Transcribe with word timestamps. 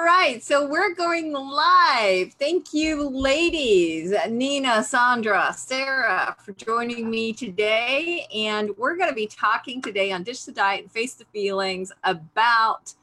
All 0.00 0.06
right, 0.06 0.42
so 0.42 0.66
we're 0.66 0.94
going 0.94 1.34
live. 1.34 2.32
Thank 2.32 2.72
you, 2.72 3.06
ladies, 3.06 4.14
Nina, 4.30 4.82
Sandra, 4.82 5.52
Sarah, 5.54 6.34
for 6.42 6.52
joining 6.52 7.10
me 7.10 7.34
today. 7.34 8.26
And 8.34 8.70
we're 8.78 8.96
going 8.96 9.10
to 9.10 9.14
be 9.14 9.26
talking 9.26 9.82
today 9.82 10.10
on 10.10 10.22
Dish 10.22 10.44
the 10.44 10.52
Diet 10.52 10.84
and 10.84 10.90
Face 10.90 11.12
the 11.12 11.26
Feelings 11.34 11.92
about 12.02 12.94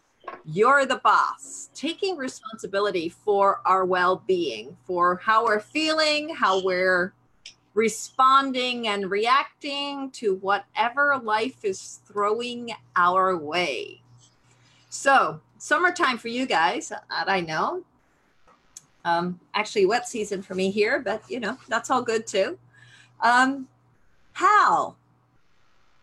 you're 0.43 0.87
the 0.87 0.95
boss, 1.03 1.69
taking 1.75 2.17
responsibility 2.17 3.09
for 3.09 3.61
our 3.63 3.85
well 3.85 4.23
being, 4.25 4.75
for 4.83 5.17
how 5.17 5.45
we're 5.45 5.59
feeling, 5.59 6.33
how 6.33 6.63
we're 6.63 7.13
responding 7.75 8.87
and 8.87 9.11
reacting 9.11 10.09
to 10.13 10.33
whatever 10.37 11.19
life 11.21 11.63
is 11.63 11.99
throwing 12.07 12.71
our 12.95 13.37
way. 13.37 14.01
So, 14.89 15.41
summertime 15.57 16.17
for 16.17 16.27
you 16.27 16.45
guys, 16.45 16.91
I 17.09 17.41
know. 17.41 17.83
Um, 19.05 19.39
actually, 19.53 19.85
wet 19.85 20.07
season 20.07 20.41
for 20.41 20.53
me 20.53 20.69
here, 20.69 20.99
but 20.99 21.23
you 21.29 21.39
know, 21.39 21.57
that's 21.67 21.89
all 21.89 22.01
good 22.01 22.27
too. 22.27 22.57
Um, 23.21 23.67
how 24.33 24.95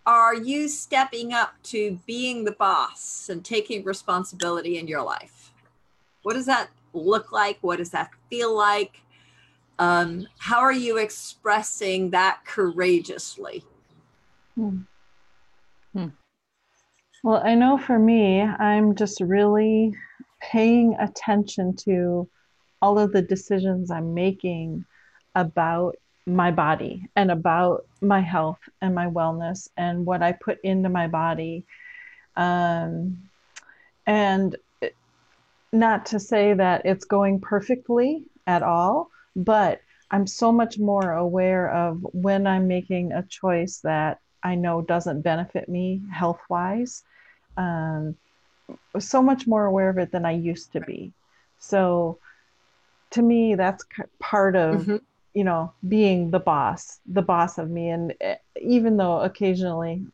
are 0.06 0.34
you 0.34 0.69
stepping 0.69 1.33
up 1.33 1.55
to 1.64 1.98
being 2.06 2.45
the 2.45 2.52
boss 2.52 3.28
and 3.28 3.45
taking 3.45 3.84
responsibility 3.84 4.78
in 4.78 4.88
your 4.88 5.02
life? 5.02 5.52
What 6.23 6.34
does 6.34 6.47
that 6.47 6.69
look 6.92 7.33
like? 7.33 7.59
What 7.61 7.77
does 7.77 7.91
that 7.91 8.11
feel 8.30 8.55
like? 8.56 9.00
Um, 9.78 10.27
how 10.39 10.61
are 10.61 10.73
you 10.73 10.98
expressing 10.98 12.11
that 12.11 12.45
courageously? 12.45 13.64
Hmm. 14.55 14.80
Well, 17.24 17.41
I 17.42 17.55
know 17.55 17.78
for 17.78 17.98
me, 17.98 18.42
I'm 18.42 18.95
just 18.95 19.19
really 19.23 19.95
paying 20.42 20.95
attention 21.01 21.74
to 21.77 22.28
all 22.83 22.98
of 22.98 23.12
the 23.12 23.23
decisions 23.23 23.91
I'm 23.91 24.12
making 24.12 24.84
about 25.34 25.97
my 26.27 26.50
body 26.50 27.08
and 27.17 27.30
about 27.30 27.86
my 28.02 28.20
health 28.20 28.58
and 28.83 28.95
my 28.95 29.06
wellness 29.06 29.70
and 29.78 30.05
what 30.05 30.22
I 30.22 30.33
put 30.33 30.58
into 30.62 30.91
my 30.91 31.08
body. 31.08 31.64
Um, 32.36 33.22
and 34.06 34.55
not 35.72 36.05
to 36.05 36.20
say 36.20 36.52
that 36.52 36.83
it's 36.84 37.06
going 37.06 37.41
perfectly 37.41 38.25
at 38.47 38.62
all, 38.62 39.08
but 39.34 39.80
I'm 40.11 40.27
so 40.27 40.52
much 40.52 40.78
more 40.78 41.12
aware 41.12 41.70
of 41.70 42.02
when 42.12 42.47
I'm 42.47 42.69
making 42.69 43.12
a 43.12 43.22
choice 43.22 43.80
that 43.83 44.20
I 44.42 44.56
know 44.56 44.83
doesn't 44.83 45.22
benefit 45.22 45.70
me 45.70 46.02
health 46.12 46.41
wise 46.50 47.02
um, 47.56 48.16
so 48.98 49.22
much 49.22 49.47
more 49.47 49.64
aware 49.64 49.91
of 49.91 49.98
it 49.98 50.12
than 50.12 50.24
I 50.24 50.33
used 50.33 50.72
to 50.72 50.80
be. 50.80 51.12
So 51.58 52.19
to 53.11 53.22
me, 53.22 53.55
that's 53.55 53.84
part 54.19 54.56
of, 54.56 54.83
mm-hmm. 54.83 54.96
you 55.34 55.44
know, 55.44 55.72
being 55.88 56.30
the 56.30 56.41
boss, 56.41 57.00
the 57.06 57.22
boss 57.22 57.58
of 57.58 57.70
me. 57.70 57.91
And 57.91 58.14
eh, 58.20 58.36
even 58.61 58.96
though 58.96 59.20
occasionally, 59.20 60.05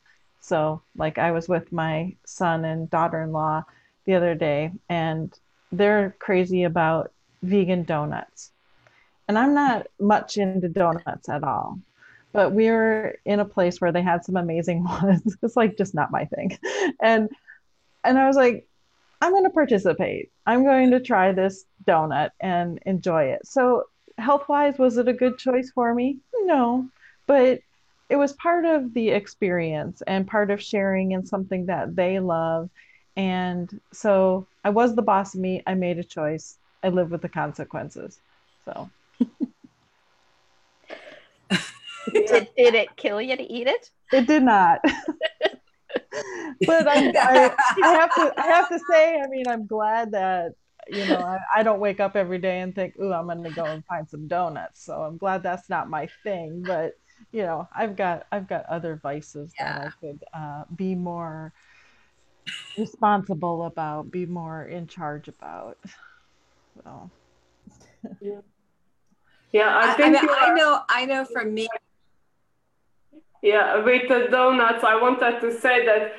so 0.41 0.83
like 0.97 1.19
I 1.19 1.33
was 1.33 1.49
with 1.49 1.73
my 1.73 2.15
son 2.25 2.65
and 2.65 2.91
daughter 2.91 3.23
in 3.23 3.33
law 3.33 3.65
the 4.05 4.15
other 4.15 4.35
day, 4.35 4.73
and 4.89 5.33
they're 5.73 6.17
crazy 6.19 6.65
about 6.65 7.13
vegan 7.43 7.85
donuts. 7.85 8.51
And 9.29 9.39
I'm 9.39 9.55
not 9.55 9.87
much 10.01 10.39
into 10.39 10.69
donuts 10.69 11.29
at 11.29 11.45
all 11.45 11.79
but 12.33 12.53
we 12.53 12.71
were 12.71 13.19
in 13.25 13.41
a 13.41 13.45
place 13.45 13.81
where 13.81 13.93
they 13.93 14.03
had 14.03 14.25
some 14.25 14.37
amazing 14.37 14.85
ones. 15.03 15.37
it's 15.43 15.57
like 15.57 15.77
just 15.77 15.95
not 15.95 16.11
my 16.11 16.25
thing. 16.25 16.59
And 17.01 17.29
and 18.05 18.19
I 18.19 18.27
was 18.27 18.37
like, 18.37 18.67
I'm 19.21 19.33
going 19.33 19.45
to 19.45 19.51
participate. 19.51 20.31
I'm 20.47 20.65
going 20.65 20.91
to 20.93 21.01
try 21.01 21.33
this 21.33 21.65
donut 21.87 22.31
and 22.41 22.79
enjoy 22.87 23.25
it. 23.25 23.47
So 23.47 23.85
health 24.17 24.49
wise, 24.49 24.79
was 24.79 24.97
it 24.97 25.09
a 25.09 25.13
good 25.13 25.39
choice 25.39 25.71
for 25.75 25.95
me? 25.95 26.19
No, 26.45 26.89
but 27.27 27.61
it 28.09 28.17
was 28.17 28.33
part 28.35 28.65
of 28.65 28.95
the 28.95 29.11
experience 29.11 30.03
and 30.07 30.27
part 30.27 30.51
of 30.51 30.63
sharing 30.63 31.13
in 31.13 31.27
something 31.27 31.67
that 31.67 31.95
they 31.95 32.19
love. 32.19 32.71
And 33.17 33.81
so 33.93 34.47
I 34.65 34.71
was 34.71 34.95
the 34.95 35.03
boss 35.03 35.35
of 35.35 35.41
me. 35.41 35.63
I 35.67 35.75
made 35.75 35.99
a 35.99 36.05
choice. 36.05 36.57
I 36.83 36.89
live 36.89 37.11
with 37.11 37.23
the 37.23 37.29
consequences. 37.29 38.19
So 38.65 38.91
did, 42.31 42.49
did 42.57 42.75
it 42.75 42.97
kill 42.97 43.21
you 43.21 43.37
to 43.37 43.43
eat 43.43 43.67
it? 43.67 43.91
It 44.13 44.27
did 44.27 44.43
not. 44.43 44.81
but 46.67 46.89
I, 46.89 47.11
I, 47.17 47.57
I, 47.83 47.93
have 47.95 48.15
to 48.15 48.33
I 48.37 48.47
have 48.47 48.69
to 48.69 48.81
say, 48.91 49.21
I 49.21 49.27
mean, 49.29 49.47
I'm 49.49 49.67
glad 49.67 50.13
that 50.13 50.53
you 50.89 51.07
know 51.07 51.19
I, 51.19 51.39
I 51.57 51.63
don't 51.63 51.81
wake 51.81 52.01
up 52.01 52.17
every 52.17 52.39
day 52.39 52.61
and 52.61 52.75
think, 52.75 52.95
"Ooh, 52.99 53.13
I'm 53.13 53.27
going 53.27 53.45
to 53.45 53.51
go 53.51 53.65
and 53.65 53.85
find 53.85 54.09
some 54.09 54.27
donuts." 54.27 54.85
So 54.85 55.03
I'm 55.03 55.17
glad 55.17 55.43
that's 55.43 55.69
not 55.69 55.89
my 55.89 56.09
thing. 56.23 56.63
But 56.67 56.95
you 57.33 57.43
know, 57.43 57.69
I've 57.75 57.97
got 57.97 58.27
I've 58.33 58.49
got 58.49 58.67
other 58.67 58.97
vices 58.97 59.53
yeah. 59.59 59.79
that 59.79 59.87
I 59.87 59.91
could 60.01 60.25
uh, 60.33 60.65
be 60.75 60.95
more 60.95 61.53
responsible 62.77 63.65
about, 63.67 64.11
be 64.11 64.27
more 64.27 64.65
in 64.65 64.87
charge 64.87 65.29
about. 65.29 65.79
So. 66.83 67.11
Yeah. 68.21 68.41
Yeah, 69.53 69.77
I 69.77 69.95
think 69.95 70.17
I, 70.17 70.21
mean, 70.21 70.31
I 70.31 70.55
know. 70.55 70.81
I 70.89 71.05
know. 71.07 71.25
From 71.25 71.53
me, 71.53 71.69
yeah, 73.43 73.83
with 73.85 74.09
the 74.09 74.29
donuts, 74.31 74.85
I 74.85 75.01
wanted 75.01 75.41
to 75.41 75.59
say 75.59 75.85
that 75.87 76.13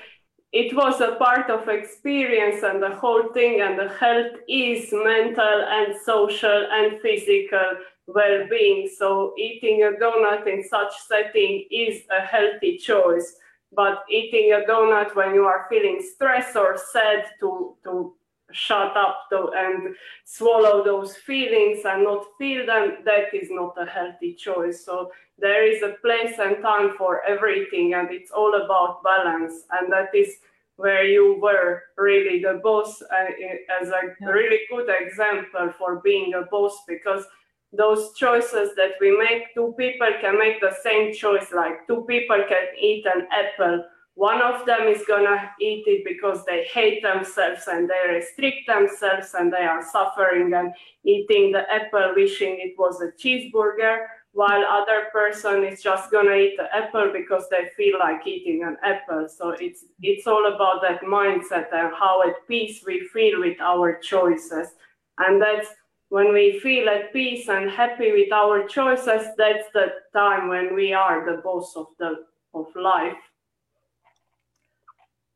it 0.52 0.76
was 0.76 1.00
a 1.00 1.16
part 1.16 1.50
of 1.50 1.70
experience 1.70 2.64
and 2.64 2.84
the 2.84 2.94
whole 2.96 3.32
thing 3.34 3.62
and 3.62 3.80
the 3.80 3.88
health 3.88 4.34
is 4.50 4.90
mental 4.92 5.66
and 5.70 5.96
social 6.04 6.68
and 6.72 7.00
physical 7.02 7.78
well-being. 8.08 8.90
So 8.98 9.34
eating 9.38 9.84
a 9.84 9.92
donut 10.02 10.48
in 10.48 10.64
such 10.68 10.94
setting 11.08 11.66
is 11.72 12.04
a 12.12 12.22
healthy 12.26 12.78
choice. 12.78 13.38
But 13.74 14.04
eating 14.10 14.52
a 14.52 14.70
donut 14.70 15.16
when 15.16 15.34
you 15.34 15.46
are 15.46 15.68
feeling 15.70 16.02
stressed 16.16 16.58
or 16.58 16.78
sad 16.92 17.28
to, 17.40 17.78
to 17.86 18.14
shut 18.52 18.98
up 18.98 19.28
to, 19.32 19.52
and 19.56 19.96
swallow 20.26 20.84
those 20.84 21.16
feelings 21.16 21.86
and 21.86 22.04
not 22.04 22.26
feel 22.38 22.66
them, 22.66 22.98
that 23.06 23.34
is 23.34 23.48
not 23.50 23.82
a 23.82 23.86
healthy 23.86 24.34
choice. 24.34 24.84
So 24.84 25.12
there 25.42 25.66
is 25.66 25.82
a 25.82 25.96
place 26.02 26.40
and 26.40 26.62
time 26.62 26.92
for 26.98 27.22
everything, 27.28 27.94
and 27.96 28.10
it's 28.12 28.32
all 28.32 28.54
about 28.64 29.04
balance. 29.04 29.66
And 29.72 29.92
that 29.92 30.10
is 30.14 30.36
where 30.78 31.04
you 31.04 31.40
were 31.42 31.84
really 31.98 32.42
the 32.42 32.60
boss 32.64 33.02
uh, 33.02 33.82
as 33.82 33.90
a 33.90 34.02
yeah. 34.20 34.28
really 34.28 34.62
good 34.70 34.90
example 34.90 35.74
for 35.78 36.02
being 36.02 36.34
a 36.34 36.44
boss 36.44 36.78
because 36.88 37.26
those 37.74 38.14
choices 38.14 38.76
that 38.76 38.94
we 39.00 39.18
make, 39.18 39.54
two 39.54 39.74
people 39.78 40.10
can 40.22 40.38
make 40.38 40.60
the 40.62 40.76
same 40.84 41.14
choice, 41.14 41.48
like 41.54 41.88
two 41.88 42.04
people 42.08 42.44
can 42.48 42.66
eat 42.80 43.06
an 43.06 43.28
apple 43.32 43.84
one 44.16 44.42
of 44.42 44.66
them 44.66 44.88
is 44.88 45.04
gonna 45.08 45.52
eat 45.60 45.84
it 45.88 46.04
because 46.04 46.44
they 46.46 46.66
hate 46.66 47.02
themselves 47.02 47.68
and 47.68 47.90
they 47.90 48.14
restrict 48.14 48.68
themselves 48.68 49.34
and 49.34 49.52
they 49.52 49.64
are 49.64 49.84
suffering 49.90 50.54
and 50.54 50.74
eating 51.06 51.52
the 51.52 51.64
apple 51.72 52.14
wishing 52.16 52.58
it 52.60 52.76
was 52.78 53.02
a 53.02 53.12
cheeseburger 53.14 54.06
while 54.34 54.64
other 54.66 55.08
person 55.12 55.64
is 55.64 55.84
just 55.84 56.12
gonna 56.12 56.36
eat 56.36 56.56
the 56.58 56.74
apple 56.76 57.12
because 57.14 57.48
they 57.50 57.70
feel 57.76 58.00
like 58.00 58.26
eating 58.26 58.64
an 58.64 58.78
apple 58.84 59.28
so 59.28 59.50
it's 59.60 59.86
it's 60.02 60.28
all 60.28 60.54
about 60.54 60.82
that 60.82 61.02
mindset 61.02 61.68
and 61.74 61.94
how 61.98 62.22
at 62.28 62.48
peace 62.48 62.84
we 62.86 63.08
feel 63.14 63.40
with 63.40 63.60
our 63.60 63.98
choices 64.00 64.70
and 65.18 65.42
that's 65.42 65.68
when 66.10 66.34
we 66.34 66.60
feel 66.60 66.90
at 66.90 67.12
peace 67.14 67.48
and 67.50 67.70
happy 67.70 68.12
with 68.12 68.32
our 68.32 68.68
choices 68.68 69.28
that's 69.38 69.68
the 69.74 69.88
time 70.14 70.48
when 70.48 70.74
we 70.76 70.94
are 70.94 71.26
the 71.26 71.42
boss 71.42 71.76
of 71.76 71.88
the 72.00 72.26
of 72.54 72.68
life 72.76 73.18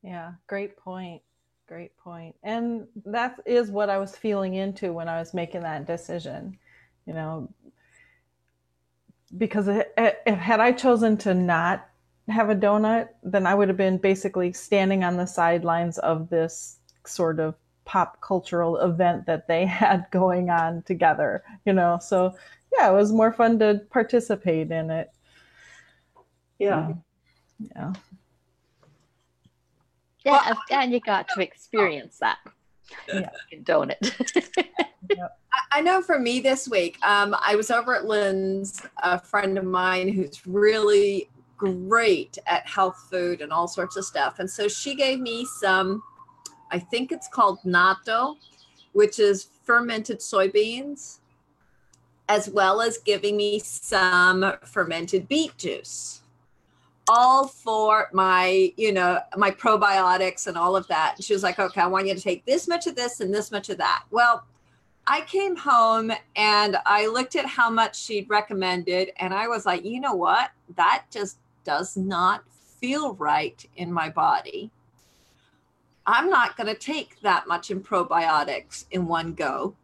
yeah, 0.05 0.33
great 0.45 0.77
point. 0.77 1.23
Great 1.67 1.97
point. 1.97 2.35
And 2.43 2.87
that 3.05 3.39
is 3.47 3.71
what 3.71 3.89
I 3.89 3.97
was 3.97 4.15
feeling 4.15 4.53
into 4.53 4.93
when 4.93 5.09
I 5.09 5.17
was 5.17 5.33
making 5.33 5.61
that 5.61 5.87
decision, 5.87 6.59
you 7.07 7.13
know, 7.13 7.49
because 9.37 9.67
it, 9.67 9.93
it, 9.97 10.27
had 10.27 10.59
I 10.59 10.71
chosen 10.71 11.17
to 11.17 11.33
not 11.33 11.87
have 12.27 12.49
a 12.49 12.55
donut, 12.55 13.09
then 13.23 13.45
I 13.45 13.55
would 13.55 13.67
have 13.67 13.77
been 13.77 13.97
basically 13.97 14.53
standing 14.53 15.03
on 15.03 15.17
the 15.17 15.25
sidelines 15.25 15.97
of 15.99 16.29
this 16.29 16.79
sort 17.05 17.39
of 17.39 17.55
pop 17.85 18.19
cultural 18.21 18.77
event 18.77 19.25
that 19.27 19.47
they 19.47 19.65
had 19.81 20.05
going 20.11 20.49
on 20.49 20.81
together, 20.83 21.43
you 21.65 21.73
know. 21.73 21.99
So, 22.01 22.35
yeah, 22.77 22.89
it 22.89 22.93
was 22.93 23.11
more 23.11 23.31
fun 23.31 23.59
to 23.59 23.81
participate 23.89 24.71
in 24.71 24.89
it. 24.89 25.11
Yeah. 26.59 26.87
So, 26.87 27.03
yeah. 27.59 27.93
Yeah, 30.25 30.53
and 30.71 30.91
you 30.91 30.99
got 30.99 31.27
to 31.29 31.41
experience 31.41 32.17
that. 32.19 32.39
Yeah. 33.07 33.29
Don't 33.63 33.93
I 35.71 35.81
know 35.81 36.01
for 36.01 36.19
me 36.19 36.39
this 36.39 36.67
week, 36.67 36.97
um, 37.03 37.35
I 37.39 37.55
was 37.55 37.71
over 37.71 37.95
at 37.95 38.05
Lynn's, 38.05 38.81
a 39.03 39.19
friend 39.19 39.57
of 39.57 39.63
mine 39.63 40.07
who's 40.07 40.45
really 40.45 41.29
great 41.57 42.37
at 42.47 42.67
health 42.67 43.07
food 43.09 43.41
and 43.41 43.51
all 43.51 43.67
sorts 43.67 43.95
of 43.97 44.05
stuff. 44.05 44.39
And 44.39 44.49
so 44.49 44.67
she 44.67 44.95
gave 44.95 45.19
me 45.19 45.45
some, 45.59 46.03
I 46.71 46.79
think 46.79 47.11
it's 47.11 47.27
called 47.27 47.59
natto. 47.65 48.35
which 48.95 49.19
is 49.19 49.47
fermented 49.65 50.19
soybeans, 50.19 51.19
as 52.29 52.49
well 52.49 52.81
as 52.81 52.97
giving 52.99 53.35
me 53.35 53.59
some 53.59 54.53
fermented 54.63 55.27
beet 55.27 55.57
juice 55.57 56.21
all 57.07 57.47
for 57.47 58.09
my, 58.13 58.73
you 58.77 58.91
know, 58.91 59.19
my 59.37 59.51
probiotics 59.51 60.47
and 60.47 60.57
all 60.57 60.75
of 60.75 60.87
that. 60.87 61.13
And 61.17 61.25
she 61.25 61.33
was 61.33 61.43
like, 61.43 61.59
okay, 61.59 61.81
I 61.81 61.87
want 61.87 62.07
you 62.07 62.15
to 62.15 62.21
take 62.21 62.45
this 62.45 62.67
much 62.67 62.87
of 62.87 62.95
this 62.95 63.19
and 63.19 63.33
this 63.33 63.51
much 63.51 63.69
of 63.69 63.77
that. 63.77 64.05
Well, 64.09 64.45
I 65.07 65.21
came 65.21 65.55
home 65.55 66.11
and 66.35 66.77
I 66.85 67.07
looked 67.07 67.35
at 67.35 67.45
how 67.45 67.69
much 67.69 67.99
she'd 67.99 68.29
recommended, 68.29 69.11
and 69.17 69.33
I 69.33 69.47
was 69.47 69.65
like, 69.65 69.85
you 69.85 69.99
know 69.99 70.15
what? 70.15 70.51
That 70.75 71.05
just 71.11 71.37
does 71.63 71.95
not 71.95 72.43
feel 72.49 73.15
right 73.15 73.63
in 73.75 73.91
my 73.91 74.09
body. 74.09 74.71
I'm 76.07 76.29
not 76.29 76.57
going 76.57 76.67
to 76.67 76.79
take 76.79 77.19
that 77.21 77.47
much 77.47 77.71
in 77.71 77.81
probiotics 77.81 78.85
in 78.91 79.07
one 79.07 79.33
go 79.33 79.75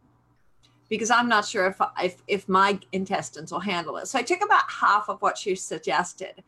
because 0.88 1.10
I'm 1.10 1.28
not 1.28 1.44
sure 1.44 1.66
if, 1.66 1.80
if 2.02 2.22
if 2.28 2.48
my 2.48 2.78
intestines 2.92 3.50
will 3.50 3.60
handle 3.60 3.96
it. 3.96 4.06
So 4.06 4.18
I 4.18 4.22
took 4.22 4.44
about 4.44 4.70
half 4.70 5.08
of 5.08 5.22
what 5.22 5.38
she 5.38 5.54
suggested 5.56 6.44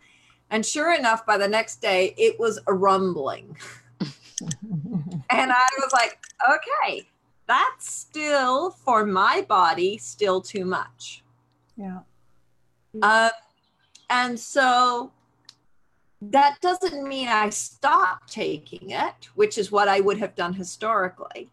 and 0.51 0.65
sure 0.65 0.95
enough, 0.95 1.27
by 1.27 1.37
the 1.37 1.49
next 1.49 1.81
day, 1.81 2.15
it 2.17 2.39
was 2.39 2.61
a 2.67 2.73
rumbling. 2.73 3.57
and 4.01 5.53
I 5.53 5.67
was 5.79 5.93
like, 5.93 6.19
okay, 6.49 7.09
that's 7.47 7.91
still 7.91 8.71
for 8.71 9.05
my 9.05 9.45
body, 9.49 9.99
still 9.99 10.41
too 10.41 10.65
much. 10.65 11.23
Yeah. 11.77 12.01
Uh, 13.03 13.31
and 14.09 14.39
so 14.39 15.13
that 16.21 16.59
doesn't 16.61 17.07
mean 17.07 17.29
I 17.29 17.51
stop 17.51 18.29
taking 18.29 18.91
it, 18.91 19.29
which 19.35 19.59
is 19.59 19.71
what 19.71 19.89
I 19.89 20.01
would 20.01 20.19
have 20.19 20.35
done 20.35 20.55
historically. 20.55 21.51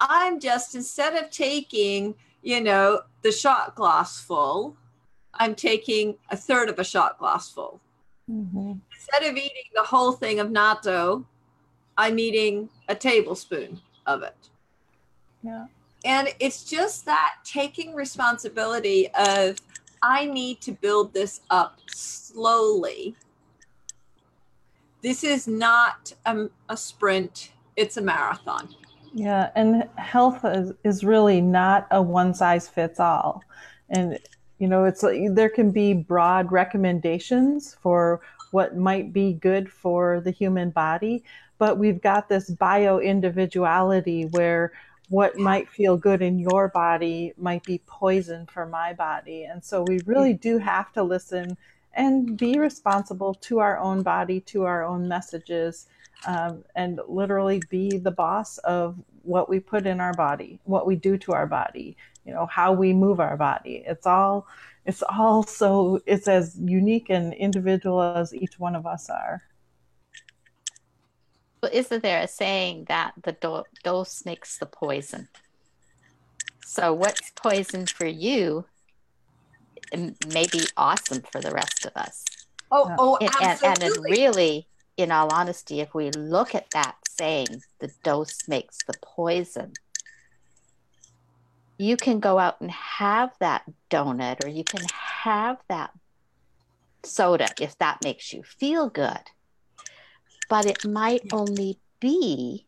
I'm 0.00 0.40
just, 0.40 0.74
instead 0.74 1.14
of 1.14 1.30
taking, 1.30 2.14
you 2.42 2.60
know, 2.60 3.02
the 3.22 3.32
shot 3.32 3.74
glass 3.74 4.20
full, 4.20 4.76
I'm 5.34 5.54
taking 5.54 6.16
a 6.30 6.36
third 6.36 6.68
of 6.68 6.78
a 6.78 6.84
shot 6.84 7.18
glass 7.18 7.48
full. 7.48 7.80
Mm-hmm. 8.30 8.72
Instead 8.94 9.30
of 9.30 9.36
eating 9.36 9.70
the 9.74 9.82
whole 9.82 10.12
thing 10.12 10.40
of 10.40 10.48
natto, 10.48 11.24
I'm 11.96 12.18
eating 12.18 12.68
a 12.88 12.94
tablespoon 12.94 13.80
of 14.06 14.22
it. 14.22 14.50
Yeah. 15.42 15.66
And 16.04 16.28
it's 16.40 16.64
just 16.64 17.04
that 17.04 17.36
taking 17.44 17.94
responsibility 17.94 19.08
of 19.16 19.58
I 20.02 20.24
need 20.24 20.60
to 20.62 20.72
build 20.72 21.14
this 21.14 21.40
up 21.50 21.78
slowly. 21.88 23.14
This 25.02 25.22
is 25.22 25.46
not 25.46 26.12
a, 26.26 26.48
a 26.68 26.76
sprint, 26.76 27.52
it's 27.76 27.96
a 27.96 28.02
marathon. 28.02 28.68
Yeah, 29.14 29.50
and 29.54 29.88
health 29.96 30.44
is, 30.44 30.72
is 30.84 31.04
really 31.04 31.40
not 31.40 31.86
a 31.90 32.00
one 32.00 32.34
size 32.34 32.68
fits 32.68 32.98
all. 32.98 33.42
And 33.90 34.18
you 34.62 34.68
know 34.68 34.84
it's 34.84 35.02
like 35.02 35.20
there 35.34 35.48
can 35.48 35.72
be 35.72 35.92
broad 35.92 36.52
recommendations 36.52 37.76
for 37.82 38.20
what 38.52 38.76
might 38.76 39.12
be 39.12 39.32
good 39.32 39.68
for 39.68 40.20
the 40.20 40.30
human 40.30 40.70
body 40.70 41.24
but 41.58 41.78
we've 41.78 42.00
got 42.00 42.28
this 42.28 42.48
bio 42.48 43.00
individuality 43.00 44.26
where 44.26 44.72
what 45.12 45.38
might 45.38 45.68
feel 45.68 45.96
good 45.96 46.22
in 46.22 46.38
your 46.38 46.68
body 46.68 47.34
might 47.36 47.62
be 47.64 47.82
poison 47.86 48.46
for 48.46 48.64
my 48.66 48.94
body. 48.94 49.44
And 49.44 49.62
so 49.62 49.84
we 49.86 50.00
really 50.06 50.32
do 50.32 50.58
have 50.58 50.92
to 50.94 51.02
listen 51.02 51.56
and 51.92 52.38
be 52.38 52.58
responsible 52.58 53.34
to 53.34 53.58
our 53.58 53.78
own 53.78 54.02
body 54.02 54.40
to 54.40 54.64
our 54.64 54.82
own 54.82 55.06
messages 55.06 55.86
um, 56.26 56.64
and 56.74 56.98
literally 57.06 57.60
be 57.68 57.98
the 57.98 58.10
boss 58.10 58.56
of 58.58 58.96
what 59.22 59.50
we 59.50 59.60
put 59.60 59.86
in 59.86 60.00
our 60.00 60.14
body 60.14 60.58
what 60.64 60.86
we 60.86 60.96
do 60.96 61.16
to 61.18 61.32
our 61.32 61.46
body 61.46 61.96
you 62.24 62.32
know 62.32 62.46
how 62.46 62.72
we 62.72 62.92
move 62.92 63.20
our 63.20 63.36
body. 63.36 63.82
It's 63.86 64.06
all 64.06 64.46
it's 64.84 65.02
all 65.02 65.42
so 65.42 66.00
it's 66.06 66.28
as 66.28 66.58
unique 66.60 67.10
and 67.10 67.32
individual 67.34 68.00
as 68.02 68.34
each 68.34 68.58
one 68.58 68.74
of 68.76 68.86
us 68.86 69.10
are 69.10 69.42
isn't 71.68 72.02
there 72.02 72.20
a 72.20 72.28
saying 72.28 72.84
that 72.88 73.12
the 73.22 73.32
do- 73.32 73.64
dose 73.84 74.24
makes 74.24 74.58
the 74.58 74.66
poison 74.66 75.28
so 76.64 76.92
what's 76.92 77.30
poison 77.30 77.86
for 77.86 78.06
you 78.06 78.64
may 79.94 80.46
be 80.50 80.66
awesome 80.76 81.22
for 81.30 81.40
the 81.40 81.50
rest 81.50 81.84
of 81.84 81.92
us 81.96 82.24
oh 82.70 82.94
oh 82.98 83.16
and, 83.20 83.30
absolutely. 83.40 83.86
and, 83.86 83.96
and 83.96 84.04
really 84.04 84.66
in 84.96 85.10
all 85.12 85.32
honesty 85.32 85.80
if 85.80 85.94
we 85.94 86.10
look 86.10 86.54
at 86.54 86.70
that 86.70 86.96
saying 87.08 87.46
the 87.80 87.90
dose 88.02 88.48
makes 88.48 88.78
the 88.86 88.94
poison 89.02 89.72
you 91.82 91.96
can 91.96 92.20
go 92.20 92.38
out 92.38 92.60
and 92.60 92.70
have 92.70 93.30
that 93.40 93.62
donut 93.90 94.44
or 94.44 94.48
you 94.48 94.64
can 94.64 94.82
have 94.94 95.58
that 95.68 95.90
soda 97.04 97.48
if 97.60 97.76
that 97.78 97.98
makes 98.04 98.32
you 98.32 98.42
feel 98.42 98.88
good. 98.88 99.30
But 100.52 100.66
it 100.66 100.84
might 100.84 101.32
only 101.32 101.78
be 101.98 102.66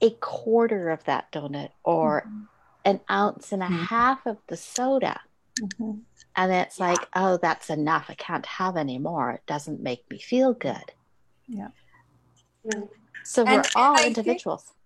a 0.00 0.10
quarter 0.10 0.90
of 0.90 1.04
that 1.04 1.30
donut 1.30 1.70
or 1.84 2.24
mm-hmm. 2.26 2.40
an 2.84 3.00
ounce 3.08 3.52
and 3.52 3.62
a 3.62 3.66
mm-hmm. 3.66 3.84
half 3.84 4.26
of 4.26 4.38
the 4.48 4.56
soda. 4.56 5.20
Mm-hmm. 5.62 6.00
And 6.34 6.52
it's 6.52 6.80
yeah. 6.80 6.88
like, 6.88 7.08
oh, 7.14 7.38
that's 7.40 7.70
enough. 7.70 8.06
I 8.08 8.14
can't 8.14 8.44
have 8.44 8.76
any 8.76 8.98
more. 8.98 9.30
It 9.30 9.46
doesn't 9.46 9.80
make 9.80 10.10
me 10.10 10.18
feel 10.18 10.52
good. 10.52 10.90
Yeah. 11.46 11.68
So 13.22 13.44
we're 13.44 13.62
all 13.76 14.04
individuals. 14.04 14.64
Think, 14.64 14.76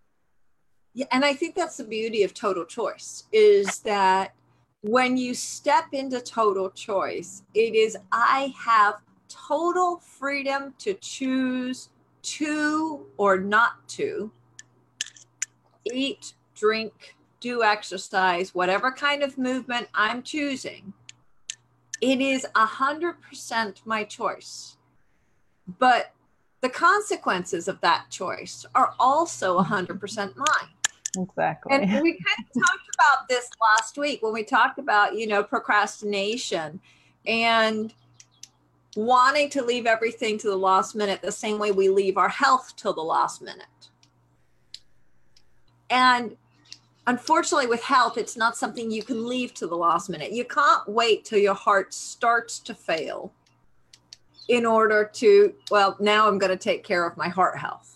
yeah, 0.92 1.06
and 1.10 1.24
I 1.24 1.32
think 1.32 1.54
that's 1.54 1.78
the 1.78 1.84
beauty 1.84 2.22
of 2.22 2.34
total 2.34 2.66
choice 2.66 3.24
is 3.32 3.78
that 3.78 4.34
when 4.82 5.16
you 5.16 5.32
step 5.32 5.86
into 5.92 6.20
total 6.20 6.68
choice, 6.68 7.44
it 7.54 7.74
is 7.74 7.96
I 8.12 8.52
have 8.58 8.96
total 9.30 9.98
freedom 9.98 10.74
to 10.78 10.94
choose 10.94 11.88
to 12.22 13.06
or 13.16 13.38
not 13.38 13.88
to 13.88 14.30
eat, 15.90 16.34
drink, 16.54 17.16
do 17.40 17.62
exercise, 17.62 18.54
whatever 18.54 18.92
kind 18.92 19.22
of 19.22 19.38
movement 19.38 19.88
I'm 19.94 20.22
choosing. 20.22 20.92
It 22.00 22.20
is 22.20 22.46
a 22.54 22.66
hundred 22.66 23.20
percent 23.22 23.80
my 23.84 24.04
choice. 24.04 24.76
But 25.78 26.12
the 26.60 26.68
consequences 26.68 27.68
of 27.68 27.80
that 27.80 28.06
choice 28.10 28.66
are 28.74 28.94
also 28.98 29.58
100% 29.60 30.36
mine. 30.36 30.46
Exactly. 31.18 31.72
And 31.72 32.02
we 32.02 32.12
kind 32.12 32.46
of 32.54 32.62
talked 32.62 32.88
about 32.94 33.28
this 33.28 33.48
last 33.60 33.96
week 33.98 34.22
when 34.22 34.32
we 34.32 34.44
talked 34.44 34.78
about, 34.78 35.16
you 35.16 35.26
know, 35.26 35.42
procrastination 35.42 36.80
and 37.26 37.92
wanting 38.96 39.48
to 39.50 39.62
leave 39.62 39.86
everything 39.86 40.38
to 40.38 40.48
the 40.48 40.56
last 40.56 40.94
minute 40.94 41.22
the 41.22 41.32
same 41.32 41.58
way 41.58 41.72
we 41.72 41.88
leave 41.88 42.16
our 42.16 42.28
health 42.28 42.74
till 42.76 42.92
the 42.92 43.00
last 43.00 43.40
minute. 43.40 43.66
And 45.88 46.36
unfortunately, 47.06 47.66
with 47.66 47.82
health, 47.82 48.16
it's 48.18 48.36
not 48.36 48.56
something 48.56 48.90
you 48.90 49.02
can 49.02 49.26
leave 49.26 49.54
to 49.54 49.66
the 49.66 49.76
last 49.76 50.08
minute. 50.08 50.32
You 50.32 50.44
can't 50.44 50.88
wait 50.88 51.24
till 51.24 51.38
your 51.38 51.54
heart 51.54 51.94
starts 51.94 52.58
to 52.60 52.74
fail 52.74 53.32
in 54.48 54.66
order 54.66 55.08
to, 55.14 55.54
well, 55.70 55.96
now 56.00 56.26
I'm 56.26 56.38
going 56.38 56.50
to 56.50 56.56
take 56.56 56.82
care 56.84 57.06
of 57.06 57.16
my 57.16 57.28
heart 57.28 57.58
health 57.58 57.90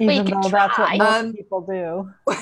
even 0.00 0.26
though 0.26 0.48
that's 0.48 0.78
what 0.78 0.96
most 0.96 1.14
um, 1.14 1.32
people 1.32 1.60
do. 1.60 2.10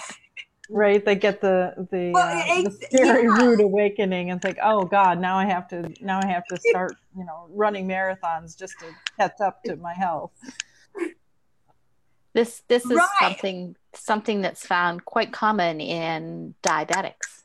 right? 0.70 1.04
They 1.04 1.14
get 1.14 1.40
the 1.40 1.74
the, 1.90 2.10
well, 2.12 2.26
uh, 2.26 2.62
the 2.62 2.70
scary 2.70 3.24
yeah. 3.24 3.36
rude 3.36 3.60
awakening 3.60 4.30
and 4.30 4.40
think, 4.40 4.58
"Oh 4.62 4.84
God, 4.84 5.18
now 5.20 5.36
I 5.36 5.44
have 5.44 5.68
to 5.68 5.92
now 6.00 6.20
I 6.22 6.26
have 6.26 6.44
to 6.46 6.56
start, 6.68 6.96
you 7.16 7.24
know, 7.24 7.48
running 7.50 7.86
marathons 7.86 8.56
just 8.58 8.74
to 8.80 8.86
catch 9.18 9.40
up 9.40 9.62
to 9.64 9.76
my 9.76 9.94
health." 9.94 10.32
This 12.34 12.62
this 12.68 12.84
is 12.84 12.96
right. 12.96 13.08
something 13.20 13.76
something 13.94 14.42
that's 14.42 14.66
found 14.66 15.04
quite 15.04 15.32
common 15.32 15.80
in 15.80 16.54
diabetics. 16.62 17.42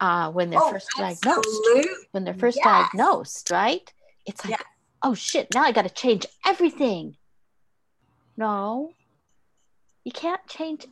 Uh, 0.00 0.30
when 0.32 0.50
they're 0.50 0.60
oh, 0.60 0.72
first 0.72 0.88
absolutely. 0.98 1.82
diagnosed, 1.84 2.06
when 2.10 2.24
they're 2.24 2.34
first 2.34 2.58
yes. 2.64 2.64
diagnosed, 2.64 3.50
right? 3.52 3.92
It's 4.26 4.44
like, 4.44 4.60
oh 5.00 5.14
shit, 5.14 5.46
now 5.54 5.62
I 5.62 5.70
got 5.70 5.82
to 5.82 5.90
change 5.90 6.26
everything. 6.44 7.16
No, 8.36 8.94
you 10.02 10.10
can't 10.10 10.44
change 10.48 10.86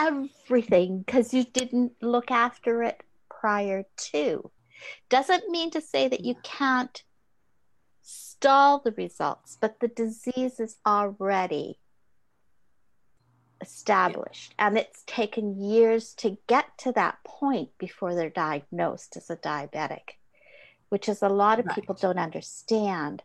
everything 0.00 1.00
because 1.00 1.34
you 1.34 1.44
didn't 1.44 1.92
look 2.00 2.30
after 2.30 2.82
it 2.82 3.02
prior 3.28 3.84
to. 3.96 4.50
Doesn't 5.08 5.50
mean 5.50 5.70
to 5.70 5.80
say 5.80 6.08
that 6.08 6.24
you 6.24 6.34
can't 6.42 7.02
stall 8.02 8.80
the 8.80 8.92
results, 8.92 9.58
but 9.60 9.80
the 9.80 9.88
disease 9.88 10.58
is 10.58 10.76
already 10.86 11.78
established 13.60 14.54
and 14.58 14.78
it's 14.78 15.04
taken 15.06 15.62
years 15.62 16.14
to 16.14 16.38
get 16.46 16.78
to 16.78 16.92
that 16.92 17.18
point 17.24 17.68
before 17.76 18.14
they're 18.14 18.30
diagnosed 18.30 19.18
as 19.18 19.28
a 19.28 19.36
diabetic, 19.36 20.16
which 20.88 21.10
is 21.10 21.20
a 21.20 21.28
lot 21.28 21.60
of 21.60 21.66
right. 21.66 21.74
people 21.74 21.94
don't 21.94 22.18
understand 22.18 23.22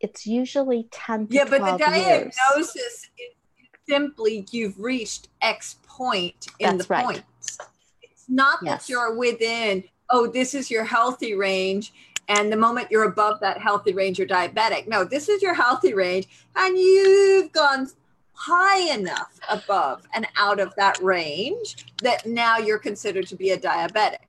it's 0.00 0.26
usually 0.26 0.88
10 0.90 1.28
yeah 1.30 1.44
but 1.44 1.60
the 1.60 1.76
diagnosis 1.76 2.76
is 2.76 3.06
simply 3.88 4.46
you've 4.50 4.78
reached 4.78 5.28
X 5.40 5.76
point 5.86 6.48
in 6.58 6.76
That's 6.76 6.86
the 6.86 6.94
right. 6.94 7.04
points. 7.04 7.58
It's 8.02 8.24
not 8.28 8.60
yes. 8.62 8.86
that 8.86 8.92
you're 8.92 9.16
within, 9.16 9.84
oh, 10.10 10.26
this 10.26 10.54
is 10.54 10.70
your 10.70 10.84
healthy 10.84 11.34
range. 11.34 11.92
And 12.28 12.52
the 12.52 12.56
moment 12.56 12.88
you're 12.90 13.04
above 13.04 13.40
that 13.40 13.58
healthy 13.58 13.94
range, 13.94 14.18
you're 14.18 14.28
diabetic. 14.28 14.86
No, 14.86 15.02
this 15.04 15.28
is 15.28 15.40
your 15.40 15.54
healthy 15.54 15.94
range. 15.94 16.28
And 16.56 16.76
you've 16.76 17.52
gone 17.52 17.88
high 18.38 18.94
enough 18.94 19.40
above 19.50 20.06
and 20.14 20.26
out 20.36 20.60
of 20.60 20.72
that 20.76 21.00
range 21.02 21.86
that 22.02 22.24
now 22.24 22.56
you're 22.56 22.78
considered 22.78 23.26
to 23.26 23.34
be 23.34 23.50
a 23.50 23.58
diabetic 23.58 24.28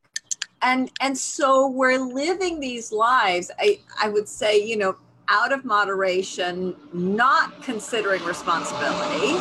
and 0.63 0.91
and 0.99 1.15
so 1.15 1.69
we're 1.69 1.99
living 1.99 2.59
these 2.59 2.91
lives 2.91 3.51
i 3.59 3.79
i 4.01 4.09
would 4.09 4.27
say 4.27 4.59
you 4.59 4.75
know 4.75 4.95
out 5.29 5.51
of 5.51 5.63
moderation 5.63 6.75
not 6.93 7.62
considering 7.63 8.24
responsibility. 8.24 9.39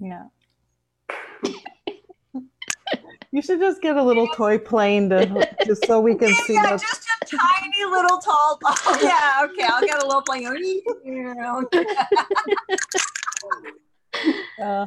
Yeah. 0.00 0.24
You 3.32 3.42
should 3.42 3.58
just 3.58 3.82
get 3.82 3.96
a 3.96 4.02
little 4.02 4.28
toy 4.28 4.58
plane 4.58 5.08
to 5.10 5.48
just 5.66 5.86
so 5.86 6.00
we 6.00 6.14
can 6.14 6.28
yeah, 6.28 6.34
see 6.46 6.54
yeah, 6.54 6.70
just 6.76 7.06
a 7.22 7.36
tiny 7.36 7.84
little 7.90 8.18
tall 8.18 8.60
oh, 8.64 8.98
yeah 9.02 9.44
okay 9.44 9.66
i'll 9.68 9.80
get 9.80 10.00
a 10.00 10.06
little 10.06 10.22
plane. 10.22 10.80
Uh, 14.62 14.86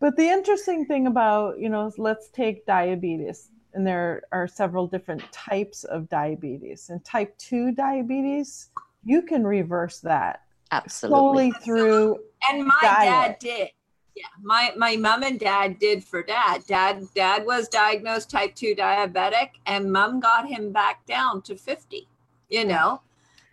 but 0.00 0.16
the 0.16 0.28
interesting 0.28 0.86
thing 0.86 1.06
about, 1.06 1.58
you 1.58 1.68
know, 1.68 1.92
let's 1.98 2.28
take 2.28 2.64
diabetes, 2.66 3.50
and 3.74 3.86
there 3.86 4.22
are 4.32 4.48
several 4.48 4.86
different 4.86 5.22
types 5.32 5.84
of 5.84 6.08
diabetes. 6.08 6.90
And 6.90 7.04
type 7.04 7.36
2 7.38 7.72
diabetes, 7.72 8.70
you 9.04 9.22
can 9.22 9.46
reverse 9.46 10.00
that 10.00 10.42
absolutely 10.70 11.50
solely 11.50 11.64
through 11.64 12.18
and 12.50 12.66
my 12.66 12.78
diet. 12.82 13.04
dad 13.04 13.38
did 13.38 13.70
yeah 14.14 14.26
my 14.42 14.72
my 14.76 14.96
mom 14.96 15.22
and 15.22 15.40
dad 15.40 15.78
did 15.78 16.04
for 16.04 16.22
dad 16.22 16.62
dad 16.66 17.02
dad 17.14 17.44
was 17.46 17.68
diagnosed 17.68 18.30
type 18.30 18.54
2 18.54 18.74
diabetic 18.74 19.50
and 19.66 19.90
mom 19.90 20.20
got 20.20 20.46
him 20.46 20.72
back 20.72 21.04
down 21.06 21.40
to 21.42 21.56
50 21.56 22.06
you 22.50 22.64
know 22.64 23.00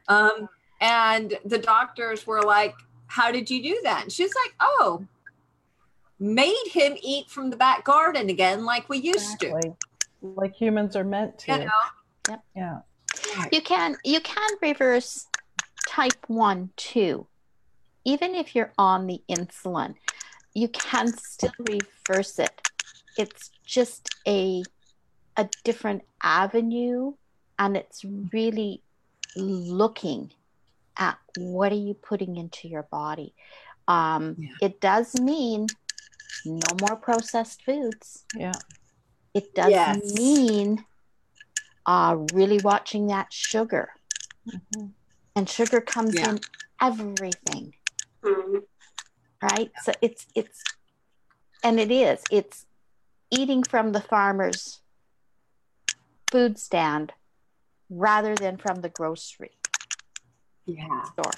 um 0.07 0.50
and 0.81 1.38
the 1.45 1.57
doctors 1.57 2.27
were 2.27 2.41
like 2.41 2.75
how 3.07 3.31
did 3.31 3.50
you 3.50 3.63
do 3.63 3.79
that 3.84 4.03
and 4.03 4.12
she's 4.12 4.34
like 4.43 4.55
oh 4.60 5.05
made 6.19 6.67
him 6.72 6.98
eat 7.01 7.29
from 7.29 7.50
the 7.50 7.57
back 7.57 7.84
garden 7.84 8.29
again 8.29 8.65
like 8.65 8.89
we 8.89 8.98
used 8.98 9.41
exactly. 9.41 9.62
to 9.62 9.84
like 10.36 10.55
humans 10.55 10.96
are 10.96 11.03
meant 11.03 11.38
to 11.39 11.51
you 11.51 11.58
know? 11.60 11.72
yep. 12.29 12.44
yeah 12.55 12.79
you 13.51 13.62
can 13.62 13.96
you 14.03 14.20
can 14.22 14.50
reverse 14.62 15.27
type 15.88 16.25
1 16.27 16.70
too 16.75 17.27
even 18.03 18.36
if 18.36 18.55
you're 18.55 18.74
on 18.77 19.08
the 19.08 19.22
insulin 19.29 19.96
you 20.53 20.67
can 20.70 21.08
still 21.17 21.51
reverse 21.60 22.39
it 22.39 22.70
it's 23.17 23.51
just 23.65 24.10
a 24.27 24.63
a 25.38 25.50
different 25.63 26.01
avenue 26.22 27.13
and 27.60 27.77
it's 27.77 28.05
really 28.34 28.82
looking 29.36 30.32
at 30.98 31.17
what 31.38 31.72
are 31.72 31.75
you 31.75 31.94
putting 31.94 32.38
into 32.38 32.67
your 32.67 32.84
body 32.84 33.34
um, 33.88 34.36
yeah. 34.39 34.50
it 34.62 34.82
does 34.82 35.20
mean 35.20 35.67
no 36.46 36.67
more 36.82 36.96
processed 36.96 37.63
foods. 37.63 38.25
Yeah. 38.36 38.53
It 39.35 39.53
doesn't 39.53 39.71
yes. 39.71 40.15
mean 40.15 40.85
uh, 41.85 42.17
really 42.33 42.59
watching 42.63 43.07
that 43.07 43.33
sugar. 43.33 43.89
Mm-hmm. 44.49 44.87
And 45.35 45.49
sugar 45.49 45.81
comes 45.81 46.15
yeah. 46.15 46.31
in 46.31 46.39
everything. 46.81 47.73
Mm-hmm. 48.23 48.59
Right? 49.41 49.71
So 49.83 49.91
it's 50.01 50.25
it's 50.33 50.63
and 51.63 51.79
it 51.79 51.91
is. 51.91 52.23
It's 52.31 52.65
eating 53.29 53.63
from 53.63 53.91
the 53.91 53.99
farmer's 53.99 54.79
food 56.31 56.57
stand 56.57 57.11
rather 57.89 58.35
than 58.35 58.55
from 58.57 58.81
the 58.81 58.89
grocery 58.89 59.51
yeah. 60.65 61.03
store. 61.03 61.31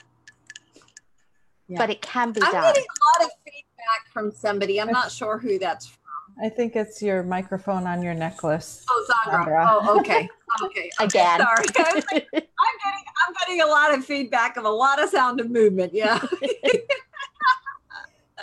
Yeah. 1.67 1.79
But 1.79 1.89
it 1.89 2.01
can 2.01 2.31
be 2.31 2.41
I'm 2.41 2.51
done. 2.51 2.63
getting 2.73 2.83
a 2.83 3.21
lot 3.21 3.27
of 3.27 3.31
feedback 3.43 4.13
from 4.13 4.31
somebody. 4.31 4.79
I'm 4.79 4.91
not 4.91 5.11
sure 5.11 5.37
who 5.39 5.59
that's 5.59 5.87
from. 5.87 5.96
I 6.41 6.49
think 6.49 6.75
it's 6.75 7.01
your 7.01 7.23
microphone 7.23 7.87
on 7.87 8.03
your 8.03 8.13
necklace. 8.13 8.85
Oh, 8.89 9.05
Sandra. 9.25 9.43
Sandra. 9.43 9.67
Oh, 9.69 9.99
okay. 9.99 10.29
Okay. 10.63 10.89
Again. 10.99 11.39
Sorry. 11.39 11.65
I'm 11.77 12.19
getting 12.31 13.03
I'm 13.27 13.33
getting 13.39 13.61
a 13.61 13.65
lot 13.65 13.93
of 13.93 14.05
feedback 14.05 14.57
of 14.57 14.65
a 14.65 14.69
lot 14.69 15.01
of 15.01 15.09
sound 15.09 15.39
and 15.39 15.49
movement. 15.49 15.93
Yeah. 15.93 16.23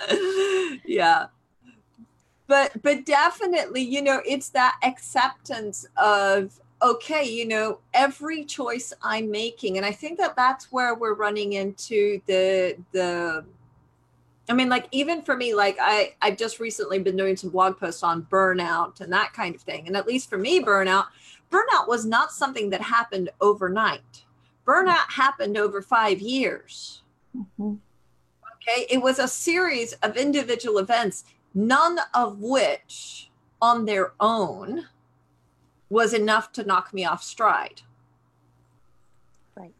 yeah. 0.84 1.26
But 2.46 2.82
but 2.82 3.06
definitely, 3.06 3.82
you 3.82 4.02
know, 4.02 4.20
it's 4.26 4.50
that 4.50 4.78
acceptance 4.82 5.86
of 5.96 6.60
okay, 6.82 7.24
you 7.24 7.46
know, 7.46 7.78
every 7.94 8.44
choice 8.44 8.92
I'm 9.02 9.30
making, 9.30 9.76
and 9.76 9.86
I 9.86 9.92
think 9.92 10.18
that 10.18 10.36
that's 10.36 10.70
where 10.70 10.94
we're 10.94 11.14
running 11.14 11.54
into 11.54 12.20
the 12.26 12.76
the. 12.92 13.44
I 14.48 14.52
mean, 14.52 14.68
like 14.68 14.86
even 14.90 15.22
for 15.22 15.36
me, 15.36 15.54
like 15.54 15.76
I 15.80 16.14
I've 16.20 16.36
just 16.36 16.60
recently 16.60 16.98
been 16.98 17.16
doing 17.16 17.36
some 17.36 17.50
blog 17.50 17.78
posts 17.78 18.02
on 18.02 18.24
burnout 18.24 19.00
and 19.00 19.12
that 19.12 19.32
kind 19.32 19.54
of 19.54 19.62
thing, 19.62 19.86
and 19.86 19.96
at 19.96 20.06
least 20.06 20.28
for 20.28 20.38
me, 20.38 20.62
burnout 20.62 21.06
burnout 21.50 21.88
was 21.88 22.04
not 22.04 22.32
something 22.32 22.70
that 22.70 22.82
happened 22.82 23.30
overnight. 23.40 24.24
Burnout 24.66 25.10
happened 25.10 25.56
over 25.56 25.80
five 25.80 26.20
years. 26.20 27.02
Mm-hmm. 27.36 27.74
Okay, 28.68 28.86
it 28.90 29.00
was 29.00 29.18
a 29.18 29.28
series 29.28 29.92
of 29.94 30.16
individual 30.16 30.78
events, 30.78 31.24
none 31.54 31.98
of 32.14 32.40
which 32.40 33.30
on 33.60 33.84
their 33.84 34.12
own 34.20 34.86
was 35.90 36.12
enough 36.14 36.52
to 36.52 36.64
knock 36.64 36.92
me 36.92 37.04
off 37.04 37.22
stride. 37.22 37.82
Right. 39.54 39.72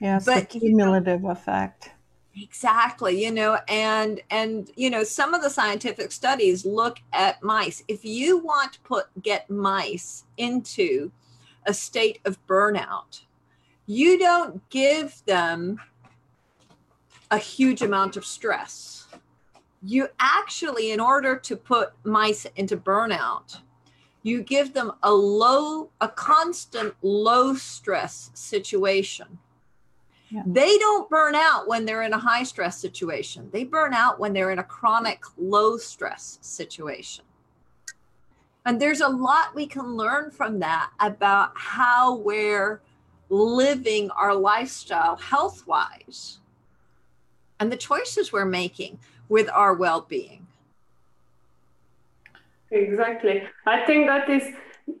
Yeah, 0.00 0.16
it's 0.16 0.26
but, 0.26 0.50
the 0.50 0.58
cumulative 0.60 1.20
you 1.20 1.26
know, 1.26 1.32
effect. 1.32 1.90
Exactly, 2.34 3.22
you 3.22 3.30
know, 3.30 3.58
and 3.68 4.20
and 4.30 4.70
you 4.74 4.88
know, 4.88 5.04
some 5.04 5.34
of 5.34 5.42
the 5.42 5.50
scientific 5.50 6.10
studies 6.12 6.64
look 6.64 6.98
at 7.12 7.42
mice. 7.42 7.84
If 7.88 8.04
you 8.04 8.38
want 8.38 8.72
to 8.74 8.80
put 8.80 9.06
get 9.22 9.50
mice 9.50 10.24
into 10.38 11.12
a 11.66 11.74
state 11.74 12.20
of 12.24 12.44
burnout, 12.46 13.22
you 13.86 14.18
don't 14.18 14.66
give 14.70 15.22
them 15.26 15.78
a 17.30 17.36
huge 17.36 17.82
amount 17.82 18.16
of 18.16 18.24
stress. 18.24 19.08
You 19.82 20.08
actually, 20.18 20.92
in 20.92 21.00
order 21.00 21.36
to 21.36 21.56
put 21.56 21.92
mice 22.04 22.46
into 22.56 22.78
burnout, 22.78 23.58
you 24.22 24.42
give 24.42 24.72
them 24.72 24.92
a 25.02 25.12
low, 25.12 25.90
a 26.00 26.08
constant 26.08 26.94
low 27.02 27.54
stress 27.54 28.30
situation. 28.32 29.38
Yeah. 30.32 30.42
They 30.46 30.78
don't 30.78 31.10
burn 31.10 31.34
out 31.34 31.68
when 31.68 31.84
they're 31.84 32.04
in 32.04 32.14
a 32.14 32.18
high 32.18 32.44
stress 32.44 32.78
situation. 32.78 33.50
They 33.52 33.64
burn 33.64 33.92
out 33.92 34.18
when 34.18 34.32
they're 34.32 34.50
in 34.50 34.60
a 34.60 34.64
chronic 34.64 35.22
low 35.36 35.76
stress 35.76 36.38
situation. 36.40 37.26
And 38.64 38.80
there's 38.80 39.02
a 39.02 39.08
lot 39.08 39.54
we 39.54 39.66
can 39.66 39.94
learn 39.94 40.30
from 40.30 40.58
that 40.60 40.90
about 41.00 41.52
how 41.54 42.16
we're 42.16 42.80
living 43.28 44.10
our 44.12 44.34
lifestyle 44.34 45.16
health 45.16 45.66
wise 45.66 46.38
and 47.60 47.70
the 47.70 47.76
choices 47.76 48.32
we're 48.32 48.46
making 48.46 48.98
with 49.28 49.50
our 49.50 49.74
well 49.74 50.00
being. 50.00 50.46
Exactly. 52.70 53.42
I 53.66 53.84
think 53.84 54.06
that 54.06 54.30
is 54.30 54.54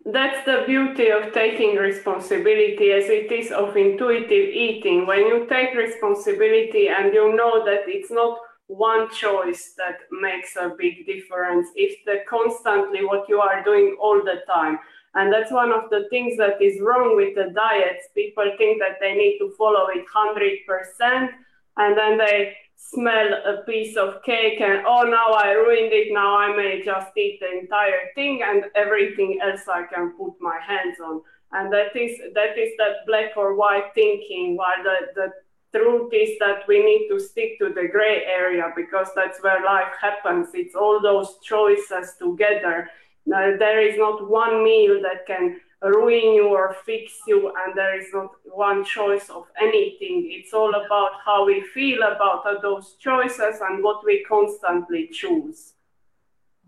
that's 0.06 0.44
the 0.44 0.64
beauty 0.66 1.08
of 1.10 1.32
taking 1.32 1.76
responsibility 1.76 2.92
as 2.92 3.08
it 3.08 3.32
is 3.32 3.50
of 3.50 3.76
intuitive 3.76 4.48
eating. 4.54 5.06
When 5.06 5.20
you 5.20 5.46
take 5.48 5.74
responsibility 5.74 6.88
and 6.88 7.12
you 7.12 7.34
know 7.34 7.64
that 7.64 7.82
it's 7.86 8.10
not 8.10 8.38
one 8.66 9.10
choice 9.10 9.74
that 9.76 9.98
makes 10.10 10.56
a 10.56 10.72
big 10.78 11.06
difference, 11.06 11.68
it's 11.74 11.96
the 12.06 12.20
constantly 12.28 13.04
what 13.04 13.28
you 13.28 13.40
are 13.40 13.62
doing 13.64 13.96
all 14.00 14.22
the 14.22 14.42
time. 14.46 14.78
And 15.14 15.32
that's 15.32 15.52
one 15.52 15.72
of 15.72 15.90
the 15.90 16.06
things 16.10 16.38
that 16.38 16.60
is 16.62 16.80
wrong 16.80 17.16
with 17.16 17.34
the 17.34 17.52
diets. 17.54 18.08
People 18.14 18.50
think 18.56 18.80
that 18.80 18.96
they 19.00 19.14
need 19.14 19.38
to 19.38 19.52
follow 19.58 19.88
it 19.88 20.04
100%, 20.14 21.28
and 21.76 21.98
then 21.98 22.18
they 22.18 22.56
smell 22.90 23.32
a 23.46 23.62
piece 23.64 23.96
of 23.96 24.22
cake 24.22 24.60
and 24.60 24.84
oh 24.86 25.02
now 25.02 25.32
I 25.32 25.52
ruined 25.52 25.92
it. 25.92 26.12
Now 26.12 26.36
I 26.36 26.54
may 26.54 26.82
just 26.84 27.08
eat 27.16 27.40
the 27.40 27.60
entire 27.60 28.12
thing 28.14 28.42
and 28.44 28.64
everything 28.74 29.40
else 29.42 29.62
I 29.68 29.84
can 29.92 30.12
put 30.18 30.34
my 30.40 30.58
hands 30.60 30.98
on. 31.00 31.22
And 31.52 31.72
that 31.72 31.94
is 31.96 32.18
that 32.34 32.58
is 32.58 32.72
that 32.78 33.06
black 33.06 33.36
or 33.36 33.54
white 33.56 33.94
thinking 33.94 34.56
while 34.56 34.82
the, 34.82 34.96
the 35.14 35.32
truth 35.74 36.12
is 36.12 36.38
that 36.38 36.66
we 36.68 36.84
need 36.84 37.08
to 37.08 37.18
stick 37.18 37.58
to 37.58 37.68
the 37.70 37.88
gray 37.90 38.24
area 38.24 38.70
because 38.76 39.08
that's 39.14 39.42
where 39.42 39.64
life 39.64 39.92
happens. 40.00 40.48
It's 40.54 40.74
all 40.74 41.00
those 41.00 41.38
choices 41.42 42.14
together. 42.18 42.90
Now, 43.24 43.56
there 43.58 43.80
is 43.80 43.96
not 43.96 44.28
one 44.28 44.64
meal 44.64 45.00
that 45.02 45.26
can 45.26 45.60
ruin 45.82 46.34
you 46.34 46.48
or 46.48 46.76
fix 46.86 47.12
you, 47.26 47.48
and 47.48 47.76
there 47.76 48.00
is 48.00 48.06
not 48.12 48.30
one 48.44 48.84
choice 48.84 49.28
of 49.30 49.46
anything. 49.60 50.28
It's 50.30 50.52
all 50.52 50.70
about 50.70 51.10
how 51.24 51.44
we 51.44 51.62
feel 51.74 52.02
about 52.02 52.44
those 52.62 52.94
choices 53.00 53.60
and 53.60 53.82
what 53.82 54.04
we 54.04 54.24
constantly 54.24 55.08
choose. 55.12 55.74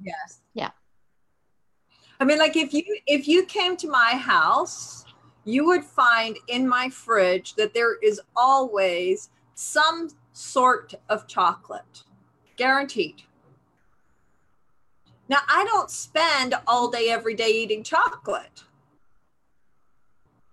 Yes. 0.03 0.41
Yeah. 0.55 0.71
I 2.21 2.25
mean, 2.25 2.39
like 2.39 2.57
if 2.57 2.73
you 2.73 2.85
if 3.07 3.29
you 3.29 3.45
came 3.47 3.77
to 3.79 3.89
my 3.89 4.13
house, 4.13 5.05
you 5.45 5.67
would 5.67 5.85
find 5.85 6.37
in 6.49 6.67
my 6.69 6.89
fridge 6.89 7.55
that 7.55 7.75
there 7.75 7.97
is 7.97 8.21
always 8.35 9.31
some 9.55 10.11
sort 10.33 10.95
of 11.09 11.27
chocolate, 11.27 12.03
guaranteed. 12.57 13.23
Now, 15.29 15.39
I 15.49 15.65
don't 15.65 15.91
spend 15.91 16.55
all 16.67 16.91
day, 16.91 17.09
every 17.09 17.35
day 17.35 17.49
eating 17.49 17.83
chocolate. 17.83 18.65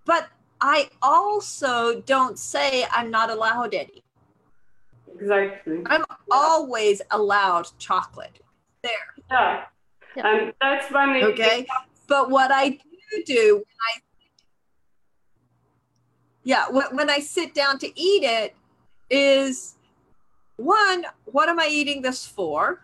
But 0.04 0.28
I 0.60 0.88
also 1.00 2.00
don't 2.02 2.38
say 2.38 2.86
I'm 2.90 3.10
not 3.10 3.30
allowed 3.30 3.74
any. 3.74 4.02
Exactly. 5.14 5.82
I'm 5.86 6.04
yeah. 6.08 6.16
always 6.30 7.02
allowed 7.10 7.68
chocolate. 7.78 8.40
There. 8.82 8.92
Yeah. 9.30 9.64
yeah. 10.16 10.36
And 10.36 10.52
that's 10.60 10.90
when 10.92 11.10
it 11.10 11.24
Okay. 11.24 11.66
But 12.06 12.30
what 12.30 12.50
I 12.50 12.70
do 12.70 13.22
do 13.24 13.54
when 13.56 13.64
I 13.64 14.00
yeah, 16.44 16.66
when, 16.70 16.86
when 16.96 17.10
I 17.10 17.20
sit 17.20 17.54
down 17.54 17.78
to 17.78 18.00
eat 18.00 18.24
it 18.24 18.56
is 19.10 19.76
one, 20.56 21.06
what 21.24 21.48
am 21.48 21.60
I 21.60 21.68
eating 21.70 22.02
this 22.02 22.26
for? 22.26 22.82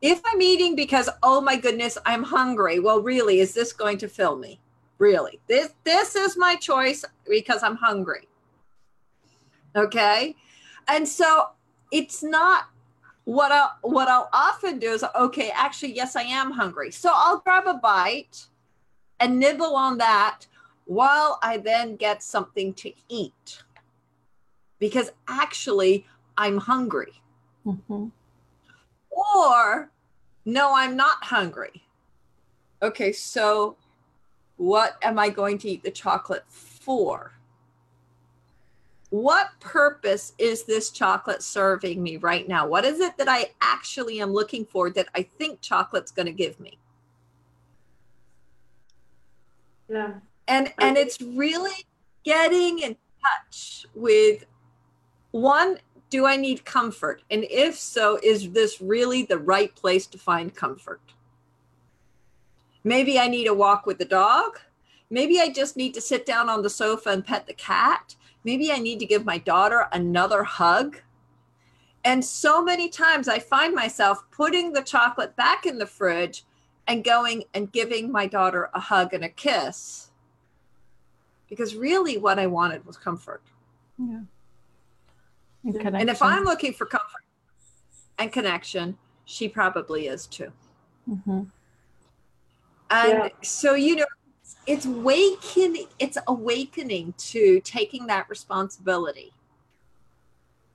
If 0.00 0.20
I'm 0.26 0.40
eating 0.42 0.76
because 0.76 1.08
oh 1.22 1.40
my 1.40 1.56
goodness, 1.56 1.98
I'm 2.06 2.22
hungry. 2.22 2.78
Well, 2.80 3.00
really, 3.00 3.40
is 3.40 3.54
this 3.54 3.72
going 3.72 3.98
to 3.98 4.08
fill 4.08 4.36
me? 4.36 4.60
Really? 5.02 5.40
This 5.48 5.72
this 5.82 6.14
is 6.14 6.36
my 6.36 6.54
choice 6.54 7.04
because 7.28 7.64
I'm 7.64 7.74
hungry. 7.74 8.28
Okay? 9.74 10.36
And 10.86 11.08
so 11.08 11.48
it's 11.90 12.22
not 12.22 12.66
what 13.24 13.50
I 13.50 13.70
what 13.80 14.06
I'll 14.06 14.28
often 14.32 14.78
do 14.78 14.92
is 14.92 15.04
okay, 15.16 15.50
actually 15.50 15.96
yes, 15.96 16.14
I 16.14 16.22
am 16.22 16.52
hungry. 16.52 16.92
So 16.92 17.10
I'll 17.12 17.38
grab 17.38 17.66
a 17.66 17.74
bite 17.74 18.46
and 19.18 19.40
nibble 19.40 19.74
on 19.74 19.98
that 19.98 20.46
while 20.84 21.40
I 21.42 21.56
then 21.56 21.96
get 21.96 22.22
something 22.22 22.72
to 22.74 22.92
eat. 23.08 23.64
Because 24.78 25.10
actually 25.26 26.06
I'm 26.38 26.58
hungry. 26.58 27.20
Mm-hmm. 27.66 28.06
Or, 29.10 29.90
no, 30.44 30.76
I'm 30.76 30.96
not 30.96 31.24
hungry. 31.24 31.82
Okay, 32.80 33.10
so 33.10 33.76
what 34.62 34.96
am 35.02 35.18
I 35.18 35.28
going 35.28 35.58
to 35.58 35.68
eat 35.68 35.82
the 35.82 35.90
chocolate 35.90 36.44
for? 36.48 37.32
What 39.10 39.48
purpose 39.58 40.34
is 40.38 40.62
this 40.62 40.90
chocolate 40.90 41.42
serving 41.42 42.00
me 42.00 42.16
right 42.16 42.46
now? 42.46 42.68
What 42.68 42.84
is 42.84 43.00
it 43.00 43.16
that 43.18 43.28
I 43.28 43.50
actually 43.60 44.20
am 44.20 44.32
looking 44.32 44.64
for 44.64 44.88
that 44.90 45.08
I 45.16 45.24
think 45.24 45.60
chocolate's 45.60 46.12
going 46.12 46.26
to 46.26 46.32
give 46.32 46.60
me? 46.60 46.78
Yeah. 49.88 50.12
And 50.46 50.72
and 50.78 50.96
it's 50.96 51.20
really 51.20 51.84
getting 52.24 52.78
in 52.78 52.96
touch 53.20 53.84
with 53.96 54.46
one 55.32 55.78
do 56.08 56.24
I 56.24 56.36
need 56.36 56.64
comfort? 56.64 57.22
And 57.30 57.44
if 57.50 57.78
so, 57.78 58.20
is 58.22 58.52
this 58.52 58.80
really 58.80 59.24
the 59.24 59.38
right 59.38 59.74
place 59.74 60.06
to 60.06 60.18
find 60.18 60.54
comfort? 60.54 61.00
Maybe 62.84 63.18
I 63.18 63.28
need 63.28 63.46
a 63.46 63.54
walk 63.54 63.86
with 63.86 63.98
the 63.98 64.04
dog. 64.04 64.58
Maybe 65.10 65.40
I 65.40 65.50
just 65.50 65.76
need 65.76 65.94
to 65.94 66.00
sit 66.00 66.26
down 66.26 66.48
on 66.48 66.62
the 66.62 66.70
sofa 66.70 67.10
and 67.10 67.24
pet 67.24 67.46
the 67.46 67.54
cat. 67.54 68.16
Maybe 68.44 68.72
I 68.72 68.78
need 68.78 68.98
to 69.00 69.06
give 69.06 69.24
my 69.24 69.38
daughter 69.38 69.86
another 69.92 70.42
hug. 70.42 70.98
And 72.04 72.24
so 72.24 72.62
many 72.62 72.88
times 72.88 73.28
I 73.28 73.38
find 73.38 73.74
myself 73.74 74.24
putting 74.30 74.72
the 74.72 74.82
chocolate 74.82 75.36
back 75.36 75.66
in 75.66 75.78
the 75.78 75.86
fridge 75.86 76.44
and 76.88 77.04
going 77.04 77.44
and 77.54 77.70
giving 77.70 78.10
my 78.10 78.26
daughter 78.26 78.70
a 78.74 78.80
hug 78.80 79.14
and 79.14 79.24
a 79.24 79.28
kiss. 79.28 80.10
Because 81.48 81.76
really, 81.76 82.16
what 82.18 82.38
I 82.38 82.46
wanted 82.46 82.84
was 82.84 82.96
comfort. 82.96 83.42
Yeah. 83.98 84.22
And, 85.64 85.96
and 85.96 86.10
if 86.10 86.22
I'm 86.22 86.44
looking 86.44 86.72
for 86.72 86.86
comfort 86.86 87.22
and 88.18 88.32
connection, 88.32 88.98
she 89.24 89.48
probably 89.48 90.08
is 90.08 90.26
too. 90.26 90.50
Mm-hmm. 91.08 91.42
And 92.92 93.12
yeah. 93.12 93.28
so, 93.42 93.74
you 93.74 93.96
know, 93.96 94.04
it's 94.66 94.84
awakening, 94.84 95.86
it's 95.98 96.18
awakening 96.26 97.14
to 97.18 97.60
taking 97.64 98.06
that 98.06 98.28
responsibility. 98.28 99.32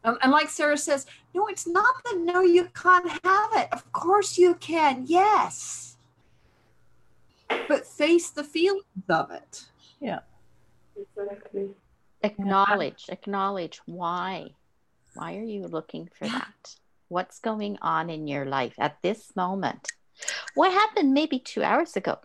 Um, 0.04 0.18
and 0.22 0.32
like 0.32 0.50
Sarah 0.50 0.78
says, 0.78 1.06
no, 1.34 1.48
it's 1.48 1.68
not 1.68 2.04
that 2.06 2.18
no, 2.20 2.42
you 2.42 2.70
can't 2.74 3.10
have 3.24 3.50
it. 3.56 3.68
Of 3.72 3.92
course 3.92 4.38
you 4.38 4.56
can. 4.56 5.04
Yes. 5.06 5.98
But 7.50 7.86
face 7.86 8.30
the 8.30 8.44
feelings 8.44 8.84
of 9.10 9.32
it. 9.32 9.66
Yeah. 10.00 10.20
Exactly. 10.96 11.70
Acknowledge, 12.24 13.06
acknowledge 13.10 13.80
why 13.86 14.56
why 15.18 15.36
are 15.38 15.44
you 15.44 15.66
looking 15.68 16.10
for 16.14 16.28
that? 16.28 16.76
What's 17.08 17.40
going 17.40 17.78
on 17.82 18.10
in 18.10 18.28
your 18.28 18.46
life 18.46 18.76
at 18.78 19.02
this 19.02 19.36
moment? 19.36 19.88
What 20.56 20.72
happened 20.72 21.14
maybe 21.14 21.40
two 21.40 21.64
hours 21.64 21.96
ago? 21.96 22.20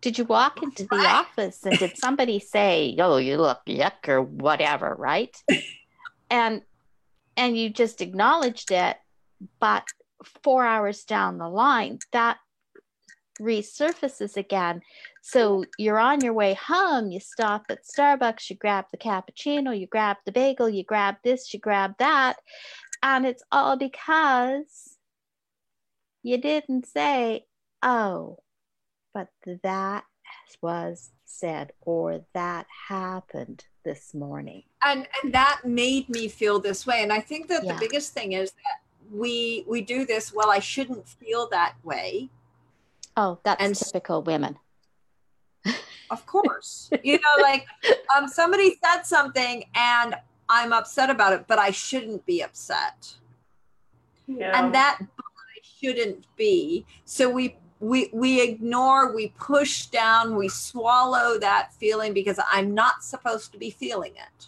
Did 0.00 0.18
you 0.18 0.24
walk 0.24 0.62
into 0.62 0.84
the 0.84 0.96
office 0.96 1.64
and 1.64 1.78
did 1.78 1.96
somebody 1.96 2.38
say, 2.38 2.94
"Oh, 2.98 3.16
you 3.16 3.38
look 3.38 3.60
yuck" 3.66 4.08
or 4.08 4.22
whatever, 4.22 4.94
right? 4.96 5.36
and 6.30 6.62
and 7.36 7.56
you 7.56 7.70
just 7.70 8.00
acknowledged 8.00 8.70
it, 8.70 8.96
but 9.58 9.84
four 10.42 10.64
hours 10.64 11.04
down 11.04 11.38
the 11.38 11.48
line, 11.48 11.98
that 12.12 12.38
resurfaces 13.40 14.36
again. 14.36 14.80
So 15.22 15.64
you're 15.78 15.98
on 15.98 16.20
your 16.22 16.32
way 16.32 16.54
home, 16.54 17.10
you 17.10 17.20
stop 17.20 17.66
at 17.68 17.84
Starbucks, 17.84 18.48
you 18.48 18.56
grab 18.56 18.86
the 18.90 18.96
cappuccino, 18.96 19.78
you 19.78 19.86
grab 19.86 20.16
the 20.24 20.32
bagel, 20.32 20.68
you 20.68 20.84
grab 20.84 21.16
this, 21.22 21.52
you 21.52 21.60
grab 21.60 21.94
that. 21.98 22.36
And 23.02 23.26
it's 23.26 23.42
all 23.52 23.76
because 23.76 24.95
you 26.26 26.38
didn't 26.38 26.86
say, 26.86 27.46
oh, 27.82 28.38
but 29.14 29.28
that 29.62 30.04
was 30.60 31.10
said 31.24 31.72
or 31.80 32.24
that 32.34 32.66
happened 32.88 33.64
this 33.84 34.14
morning. 34.14 34.64
And 34.84 35.06
and 35.22 35.32
that 35.32 35.62
made 35.64 36.08
me 36.08 36.28
feel 36.28 36.58
this 36.60 36.86
way. 36.86 37.02
And 37.02 37.12
I 37.12 37.20
think 37.20 37.48
that 37.48 37.64
yeah. 37.64 37.72
the 37.72 37.78
biggest 37.78 38.12
thing 38.12 38.32
is 38.32 38.50
that 38.50 38.80
we 39.12 39.64
we 39.68 39.80
do 39.82 40.04
this 40.04 40.34
well 40.34 40.50
i 40.50 40.58
shouldn't 40.58 41.08
feel 41.08 41.48
that 41.48 41.76
way 41.84 42.28
Oh, 43.16 43.38
that's 43.44 43.62
and 43.62 43.74
typical 43.74 44.22
women. 44.22 44.58
Of 46.10 46.26
course. 46.26 46.90
you 47.02 47.14
know, 47.14 47.32
like 47.42 47.66
um, 48.16 48.28
somebody 48.28 48.76
said 48.84 49.02
something 49.02 49.64
and 49.74 50.14
I'm 50.48 50.72
upset 50.72 51.10
about 51.10 51.32
it, 51.32 51.46
but 51.48 51.58
I 51.58 51.70
shouldn't 51.70 52.24
be 52.26 52.42
upset. 52.42 53.14
Yeah. 54.28 54.60
And 54.60 54.74
that 54.74 54.98
I 55.00 55.35
shouldn't 55.80 56.26
be. 56.36 56.86
So 57.04 57.30
we 57.30 57.56
we 57.80 58.10
we 58.12 58.42
ignore, 58.42 59.14
we 59.14 59.28
push 59.38 59.86
down, 59.86 60.36
we 60.36 60.48
swallow 60.48 61.38
that 61.38 61.72
feeling 61.74 62.14
because 62.14 62.40
I'm 62.50 62.74
not 62.74 63.02
supposed 63.02 63.52
to 63.52 63.58
be 63.58 63.70
feeling 63.70 64.12
it. 64.12 64.46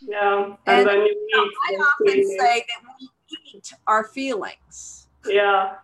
Yeah. 0.00 0.56
And, 0.66 0.78
and 0.78 0.88
then 0.88 0.98
you 0.98 1.28
eat 1.28 1.52
I 1.68 1.74
often 1.74 2.38
say 2.38 2.64
that 2.66 2.94
we 2.98 3.08
eat 3.54 3.72
our 3.86 4.04
feelings. 4.04 5.08
Yeah. 5.26 5.74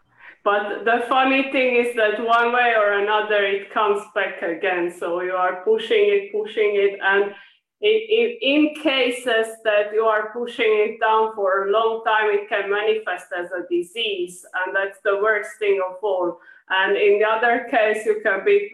But 0.42 0.84
the 0.84 1.04
funny 1.08 1.50
thing 1.50 1.74
is 1.74 1.96
that 1.96 2.24
one 2.24 2.52
way 2.52 2.74
or 2.78 2.92
another, 3.00 3.44
it 3.44 3.74
comes 3.74 4.00
back 4.14 4.42
again. 4.42 4.94
So 4.96 5.20
you 5.20 5.32
are 5.32 5.64
pushing 5.64 6.04
it, 6.06 6.32
pushing 6.32 6.76
it. 6.76 7.00
And 7.02 7.34
it, 7.80 8.38
in 8.40 8.74
cases 8.82 9.56
that 9.64 9.92
you 9.92 10.04
are 10.04 10.30
pushing 10.32 10.64
it 10.66 11.00
down 11.00 11.34
for 11.34 11.68
a 11.68 11.70
long 11.70 12.02
time, 12.06 12.30
it 12.30 12.48
can 12.48 12.70
manifest 12.70 13.26
as 13.36 13.50
a 13.52 13.66
disease. 13.70 14.44
And 14.54 14.74
that's 14.74 14.98
the 15.04 15.18
worst 15.22 15.50
thing 15.58 15.80
of 15.86 15.96
all. 16.02 16.40
And 16.70 16.96
in 16.96 17.18
the 17.18 17.26
other 17.26 17.66
case, 17.70 18.06
you 18.06 18.20
can 18.22 18.44
be 18.44 18.70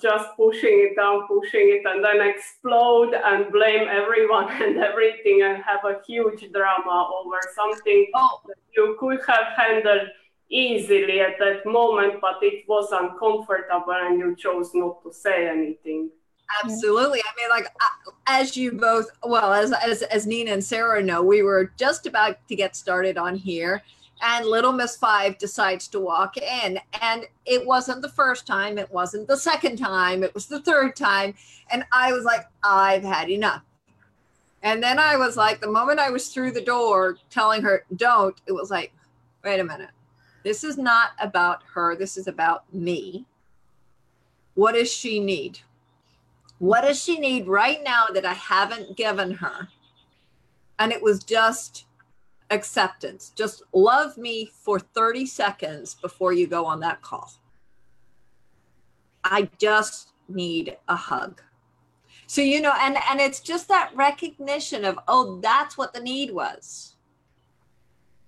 just 0.00 0.28
pushing 0.36 0.88
it 0.88 0.96
down, 0.96 1.26
pushing 1.26 1.68
it, 1.70 1.82
and 1.84 2.04
then 2.04 2.20
explode 2.20 3.14
and 3.14 3.50
blame 3.52 3.88
everyone 3.88 4.50
and 4.62 4.78
everything 4.78 5.42
and 5.42 5.62
have 5.62 5.84
a 5.84 6.00
huge 6.06 6.52
drama 6.52 7.10
over 7.20 7.40
something 7.54 8.06
oh. 8.14 8.40
that 8.46 8.56
you 8.76 8.96
could 9.00 9.20
have 9.26 9.56
handled 9.56 10.08
easily 10.48 11.20
at 11.20 11.38
that 11.38 11.66
moment, 11.66 12.20
but 12.20 12.36
it 12.42 12.64
was 12.68 12.92
uncomfortable 12.92 13.94
and 13.94 14.18
you 14.18 14.36
chose 14.36 14.70
not 14.74 15.02
to 15.02 15.12
say 15.12 15.48
anything. 15.48 16.10
Absolutely. 16.62 17.20
I 17.20 17.40
mean, 17.40 17.50
like 17.50 17.66
as 18.26 18.56
you 18.56 18.72
both, 18.72 19.06
well, 19.22 19.52
as, 19.52 19.72
as 19.72 20.02
as 20.02 20.26
Nina 20.26 20.52
and 20.52 20.64
Sarah 20.64 21.02
know, 21.02 21.22
we 21.22 21.42
were 21.42 21.72
just 21.76 22.06
about 22.06 22.36
to 22.48 22.56
get 22.56 22.76
started 22.76 23.16
on 23.18 23.34
here, 23.34 23.82
and 24.22 24.46
little 24.46 24.72
Miss 24.72 24.96
Five 24.96 25.38
decides 25.38 25.88
to 25.88 26.00
walk 26.00 26.36
in. 26.36 26.78
And 27.00 27.26
it 27.46 27.66
wasn't 27.66 28.02
the 28.02 28.08
first 28.10 28.46
time, 28.46 28.78
it 28.78 28.92
wasn't 28.92 29.26
the 29.26 29.36
second 29.36 29.76
time, 29.76 30.22
it 30.22 30.34
was 30.34 30.46
the 30.46 30.60
third 30.60 30.96
time. 30.96 31.34
And 31.70 31.84
I 31.92 32.12
was 32.12 32.24
like, 32.24 32.46
I've 32.62 33.04
had 33.04 33.30
enough. 33.30 33.62
And 34.62 34.82
then 34.82 34.98
I 34.98 35.16
was 35.16 35.36
like, 35.36 35.60
the 35.60 35.70
moment 35.70 35.98
I 35.98 36.10
was 36.10 36.28
through 36.28 36.52
the 36.52 36.60
door 36.60 37.18
telling 37.30 37.62
her, 37.62 37.84
don't, 37.96 38.34
it 38.46 38.52
was 38.52 38.70
like, 38.70 38.92
wait 39.44 39.60
a 39.60 39.64
minute. 39.64 39.90
This 40.42 40.64
is 40.64 40.78
not 40.78 41.10
about 41.20 41.62
her. 41.74 41.96
This 41.96 42.16
is 42.16 42.26
about 42.26 42.72
me. 42.72 43.26
What 44.54 44.72
does 44.72 44.90
she 44.90 45.20
need? 45.20 45.60
What 46.58 46.82
does 46.82 47.02
she 47.02 47.18
need 47.18 47.46
right 47.46 47.82
now 47.82 48.06
that 48.12 48.24
I 48.24 48.32
haven't 48.32 48.96
given 48.96 49.32
her? 49.32 49.68
And 50.78 50.92
it 50.92 51.02
was 51.02 51.22
just 51.22 51.86
acceptance. 52.50 53.32
Just 53.34 53.62
love 53.72 54.16
me 54.16 54.46
for 54.46 54.78
30 54.78 55.26
seconds 55.26 55.94
before 55.94 56.32
you 56.32 56.46
go 56.46 56.64
on 56.64 56.80
that 56.80 57.02
call. 57.02 57.32
I 59.22 59.48
just 59.58 60.12
need 60.28 60.76
a 60.88 60.96
hug. 60.96 61.40
So 62.26 62.40
you 62.40 62.60
know 62.60 62.72
and 62.80 62.96
and 63.10 63.20
it's 63.20 63.40
just 63.40 63.68
that 63.68 63.90
recognition 63.94 64.84
of 64.84 64.98
oh 65.08 65.40
that's 65.40 65.76
what 65.76 65.92
the 65.92 66.00
need 66.00 66.32
was. 66.32 66.93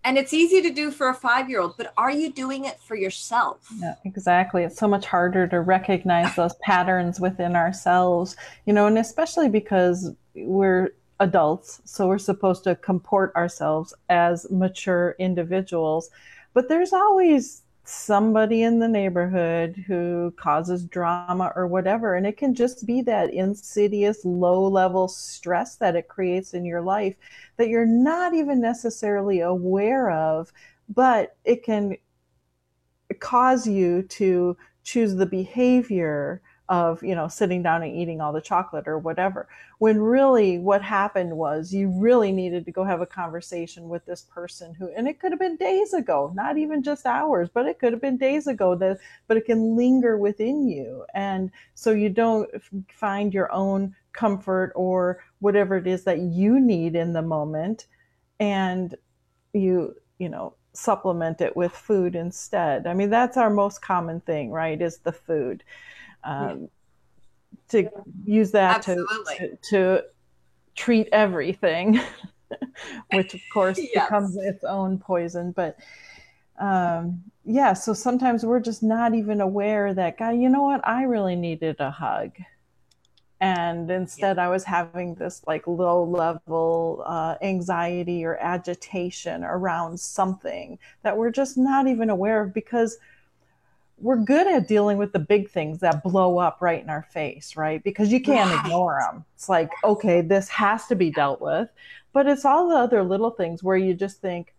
And 0.07 0.17
it's 0.17 0.33
easy 0.33 0.63
to 0.63 0.71
do 0.71 0.93
for 0.93 1.09
a 1.09 1.17
5-year-old, 1.17 1.77
but 1.77 1.93
are 1.97 2.13
you 2.13 2.31
doing 2.31 2.65
it 2.65 2.79
for 2.81 2.95
yourself? 2.95 3.67
Yeah, 3.81 3.97
exactly. 4.05 4.63
It's 4.63 4.79
so 4.79 4.87
much 4.87 5.05
harder 5.05 5.49
to 5.49 5.61
recognize 5.61 6.37
those 6.37 6.55
patterns 6.63 7.19
within 7.19 7.57
ourselves, 7.57 8.37
you 8.67 8.73
know, 8.73 8.87
and 8.87 8.99
especially 8.99 9.49
because 9.49 10.13
we're 10.37 10.91
adults, 11.19 11.81
so 11.85 12.07
we're 12.07 12.19
supposed 12.19 12.63
to 12.65 12.77
comport 12.77 13.35
ourselves 13.35 13.93
as 14.09 14.47
mature 14.49 15.17
individuals. 15.19 16.09
But 16.55 16.69
there's 16.69 16.93
always 16.93 17.63
somebody 17.89 18.63
in 18.63 18.79
the 18.79 18.89
neighborhood 18.89 19.85
who 19.87 20.33
causes 20.37 20.85
drama 20.85 21.53
or 21.55 21.67
whatever. 21.67 22.15
And 22.15 22.27
it 22.27 22.37
can 22.37 22.55
just 22.55 22.87
be 22.87 23.01
that 23.03 23.33
insidious, 23.33 24.25
low 24.25 24.67
level 24.67 25.09
stress 25.09 25.77
that 25.77 25.97
it 25.97 26.09
creates 26.09 26.55
in 26.55 26.65
your 26.65 26.83
life 26.83 27.15
that 27.57 27.69
you're 27.69 27.87
not 27.87 28.35
even 28.35 28.61
necessarily 28.61 29.41
aware 29.41 30.11
of, 30.11 30.53
but 30.89 31.37
it 31.45 31.63
can 31.65 31.97
cause 33.21 33.67
you 33.67 34.03
to 34.03 34.57
choose 34.83 35.15
the 35.15 35.27
behavior 35.27 36.43
of 36.69 37.03
you 37.03 37.15
know 37.15 37.29
sitting 37.29 37.63
down 37.63 37.83
and 37.83 37.95
eating 37.95 38.21
all 38.21 38.33
the 38.33 38.41
chocolate 38.41 38.89
or 38.89 38.99
whatever 38.99 39.49
when 39.79 40.01
really 40.01 40.59
what 40.59 40.83
happened 40.83 41.37
was 41.37 41.73
you 41.73 41.89
really 41.89 42.33
needed 42.33 42.65
to 42.65 42.73
go 42.73 42.83
have 42.83 43.01
a 43.01 43.07
conversation 43.07 43.89
with 43.89 44.05
this 44.07 44.23
person 44.23 44.75
who 44.75 44.89
and 44.97 45.07
it 45.07 45.21
could 45.21 45.31
have 45.31 45.39
been 45.39 45.57
days 45.57 45.95
ago 45.95 46.33
not 46.35 46.59
even 46.59 46.83
just 46.83 47.07
hours 47.07 47.49
but 47.53 47.67
it 47.67 47.79
could 47.79 47.93
have 47.93 48.03
been 48.03 48.17
days 48.17 48.47
ago 48.47 48.75
that 48.75 48.99
but 49.27 49.37
it 49.37 49.45
can 49.45 49.77
linger 49.77 50.17
within 50.17 50.69
you. 50.69 51.05
And 51.15 51.51
so 51.75 51.93
you 51.93 52.09
don't 52.09 52.51
find 52.93 53.33
your 53.33 53.53
own 53.53 53.95
comfort 54.13 54.73
or 54.75 55.23
whatever 55.41 55.77
it 55.77 55.87
is 55.87 56.05
that 56.05 56.19
you 56.19 56.59
need 56.59 56.95
in 56.95 57.13
the 57.13 57.23
moment 57.23 57.87
and 58.41 58.95
you 59.53 59.95
you 60.19 60.29
know 60.29 60.55
supplement 60.73 61.41
it 61.41 61.57
with 61.57 61.73
food 61.73 62.15
instead. 62.15 62.87
I 62.87 62.95
mean 62.95 63.11
that's 63.11 63.37
our 63.37 63.51
most 63.51 63.83
common 63.83 64.21
thing 64.21 64.51
right 64.51 64.81
is 64.81 64.99
the 64.99 65.13
food 65.13 65.63
um, 66.27 66.69
to 67.69 67.89
use 68.25 68.51
that 68.53 68.83
to, 68.83 69.07
to, 69.39 69.57
to, 69.71 70.05
treat 70.75 71.09
everything, 71.11 71.99
which 73.13 73.33
of 73.33 73.41
course 73.51 73.79
yes. 73.95 74.05
becomes 74.05 74.37
its 74.37 74.63
own 74.63 74.99
poison. 74.99 75.53
But 75.53 75.79
um, 76.59 77.23
yeah, 77.45 77.73
so 77.73 77.95
sometimes 77.95 78.45
we're 78.45 78.61
just 78.61 78.83
not 78.83 79.15
even 79.15 79.41
aware 79.41 79.95
that, 79.95 80.19
guy, 80.19 80.33
you 80.33 80.49
know 80.49 80.63
what? 80.63 80.87
I 80.87 81.05
really 81.05 81.37
needed 81.37 81.77
a 81.81 81.91
hug. 81.91 82.33
And 83.41 83.91
instead, 83.91 84.37
yeah. 84.37 84.47
I 84.47 84.49
was 84.49 84.65
having 84.65 85.15
this 85.15 85.43
like 85.47 85.67
low 85.67 86.05
level 86.05 87.03
uh, 87.07 87.37
anxiety 87.43 88.25
or 88.25 88.37
agitation 88.37 89.45
around 89.45 90.01
something 90.01 90.79
that 91.03 91.17
we're 91.17 91.31
just 91.31 91.59
not 91.59 91.87
even 91.87 92.09
aware 92.09 92.43
of 92.43 92.55
because 92.55 92.97
we're 93.99 94.17
good 94.17 94.47
at 94.47 94.69
dealing 94.69 94.99
with 94.99 95.13
the 95.13 95.19
big 95.19 95.49
things 95.49 95.81
that 95.81 96.03
blow 96.03 96.39
up 96.39 96.59
right 96.61 96.83
in 96.83 96.91
our 96.91 97.03
face, 97.03 97.57
right? 97.57 97.83
Because 97.83 98.13
you 98.13 98.21
can't 98.21 98.51
right. 98.51 98.65
ignore 98.65 99.01
them. 99.01 99.25
It's 99.35 99.49
like, 99.49 99.71
okay, 99.85 100.21
this 100.21 100.49
has 100.51 100.87
to 100.89 100.95
be 100.95 101.11
dealt 101.11 101.41
with. 101.41 101.69
But 102.13 102.27
it's 102.27 102.45
all 102.45 102.69
the 102.69 102.77
other 102.77 103.03
little 103.03 103.31
things 103.31 103.63
where 103.63 103.77
you 103.77 103.95
just 103.95 104.21
think, 104.21 104.55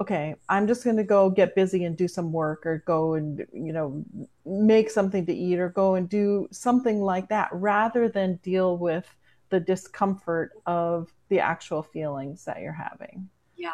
okay, 0.00 0.34
I'm 0.48 0.66
just 0.66 0.84
going 0.84 0.96
to 0.96 1.04
go 1.04 1.28
get 1.28 1.54
busy 1.54 1.84
and 1.84 1.96
do 1.96 2.08
some 2.08 2.32
work 2.32 2.64
or 2.64 2.82
go 2.86 3.14
and, 3.14 3.46
you 3.52 3.72
know, 3.72 4.04
make 4.46 4.90
something 4.90 5.26
to 5.26 5.34
eat 5.34 5.58
or 5.58 5.68
go 5.68 5.94
and 5.94 6.08
do 6.08 6.48
something 6.50 7.00
like 7.00 7.28
that 7.28 7.50
rather 7.52 8.08
than 8.08 8.36
deal 8.36 8.78
with 8.78 9.06
the 9.50 9.60
discomfort 9.60 10.52
of 10.64 11.12
the 11.28 11.40
actual 11.40 11.82
feelings 11.82 12.44
that 12.44 12.60
you're 12.60 12.72
having. 12.72 13.28
Yeah. 13.56 13.72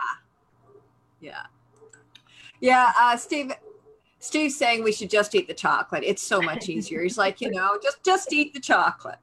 Yeah. 1.20 1.42
Yeah. 2.60 2.92
Uh, 2.98 3.16
Steve, 3.16 3.52
Steve's 4.26 4.56
saying 4.56 4.82
we 4.82 4.92
should 4.92 5.08
just 5.08 5.34
eat 5.34 5.46
the 5.46 5.54
chocolate. 5.54 6.02
It's 6.04 6.22
so 6.22 6.42
much 6.42 6.68
easier. 6.68 7.02
He's 7.02 7.16
like, 7.16 7.40
you 7.40 7.50
know, 7.50 7.78
just 7.82 8.02
just 8.04 8.32
eat 8.32 8.52
the 8.52 8.60
chocolate. 8.60 9.20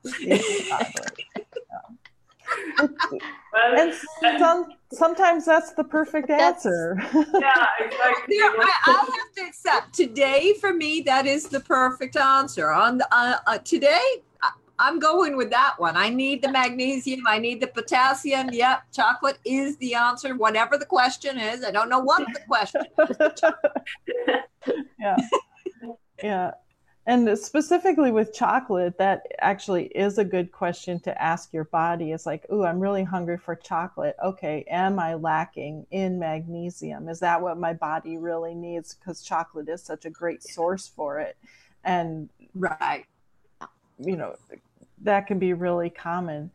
and 3.54 3.94
some, 4.40 4.68
sometimes 4.92 5.46
that's 5.46 5.74
the 5.74 5.84
perfect 5.84 6.30
answer. 6.30 6.98
yeah, 7.14 7.68
exactly. 7.80 8.38
Yeah, 8.38 8.54
I, 8.56 9.06
will 9.06 9.12
have 9.12 9.32
to 9.36 9.42
accept 9.46 9.94
today 9.94 10.54
for 10.62 10.74
me 10.74 11.02
that 11.02 11.26
is 11.26 11.48
the 11.48 11.60
perfect 11.60 12.16
answer. 12.16 12.72
On 12.72 12.98
the, 12.98 13.08
uh, 13.12 13.40
uh, 13.46 13.58
today, 13.60 14.24
I'm 14.80 15.00
going 15.00 15.38
with 15.38 15.50
that 15.52 15.76
one. 15.78 15.96
I 15.96 16.10
need 16.10 16.42
the 16.42 16.52
magnesium. 16.52 17.22
I 17.28 17.38
need 17.38 17.62
the 17.62 17.68
potassium. 17.68 18.50
Yep, 18.52 18.84
chocolate 18.92 19.38
is 19.46 19.78
the 19.78 19.96
answer, 19.96 20.36
whatever 20.36 20.78
the 20.78 20.86
question 20.86 21.38
is. 21.38 21.64
I 21.64 21.72
don't 21.72 21.90
know 21.90 22.00
what 22.00 22.26
the 22.34 22.40
question 22.48 22.82
is. 23.00 24.76
yeah. 25.00 25.18
Yeah. 26.22 26.52
And 27.06 27.38
specifically 27.38 28.12
with 28.12 28.34
chocolate, 28.34 28.98
that 28.98 29.24
actually 29.40 29.88
is 29.88 30.18
a 30.18 30.24
good 30.24 30.54
question 30.54 31.02
to 31.02 31.22
ask 31.22 31.52
your 31.52 31.66
body. 31.66 32.14
It's 32.14 32.26
like, 32.26 32.46
ooh, 32.52 32.64
I'm 32.64 32.80
really 32.80 33.04
hungry 33.04 33.38
for 33.38 33.56
chocolate. 33.56 34.16
Okay, 34.24 34.64
am 34.70 35.00
I 35.00 35.16
lacking 35.16 35.86
in 35.92 36.18
magnesium? 36.18 37.10
Is 37.10 37.20
that 37.20 37.42
what 37.42 37.58
my 37.58 37.74
body 37.74 38.18
really 38.18 38.56
needs? 38.56 38.96
Because 38.96 39.22
chocolate 39.22 39.68
is 39.68 39.84
such 39.84 40.06
a 40.06 40.10
great 40.10 40.44
source 40.44 40.88
for 40.88 41.20
it. 41.20 41.36
And 41.84 42.30
right 42.56 43.06
you 44.06 44.16
know, 44.16 44.36
that 45.02 45.28
can 45.28 45.40
be 45.40 45.54
really 45.54 45.90
common. 45.90 46.52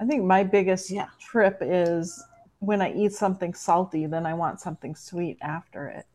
I 0.00 0.04
think 0.04 0.24
my 0.24 0.42
biggest 0.42 0.90
yeah. 0.90 1.06
trip 1.20 1.58
is 1.60 2.22
when 2.58 2.80
I 2.80 2.92
eat 2.92 3.12
something 3.12 3.54
salty, 3.54 4.06
then 4.06 4.26
I 4.26 4.34
want 4.34 4.60
something 4.60 4.94
sweet 4.94 5.38
after 5.42 5.88
it. 5.88 6.06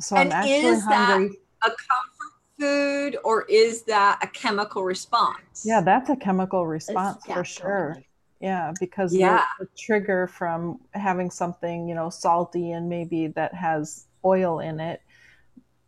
So 0.00 0.16
and 0.16 0.32
I'm 0.32 0.40
actually 0.40 0.68
is 0.68 0.82
hungry. 0.82 1.38
That 1.62 1.72
a 1.72 1.76
comfort 1.76 2.32
food 2.58 3.18
or 3.24 3.42
is 3.48 3.82
that 3.82 4.18
a 4.22 4.26
chemical 4.26 4.82
response? 4.82 5.64
Yeah, 5.64 5.80
that's 5.80 6.10
a 6.10 6.16
chemical 6.16 6.66
response 6.66 7.24
for 7.24 7.44
sure. 7.44 8.02
Yeah, 8.40 8.72
because 8.80 9.14
yeah. 9.14 9.44
The, 9.58 9.66
the 9.66 9.70
trigger 9.78 10.26
from 10.26 10.80
having 10.94 11.30
something, 11.30 11.88
you 11.88 11.94
know, 11.94 12.10
salty 12.10 12.72
and 12.72 12.88
maybe 12.88 13.28
that 13.28 13.54
has 13.54 14.06
oil 14.24 14.58
in 14.60 14.80
it 14.80 15.00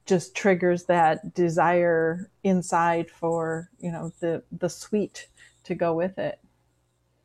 just 0.07 0.35
triggers 0.35 0.85
that 0.85 1.35
desire 1.35 2.31
inside 2.43 3.11
for 3.11 3.71
you 3.79 3.91
know 3.91 4.13
the 4.21 4.43
the 4.53 4.69
sweet 4.69 5.29
to 5.65 5.75
go 5.75 5.95
with 5.95 6.19
it. 6.19 6.39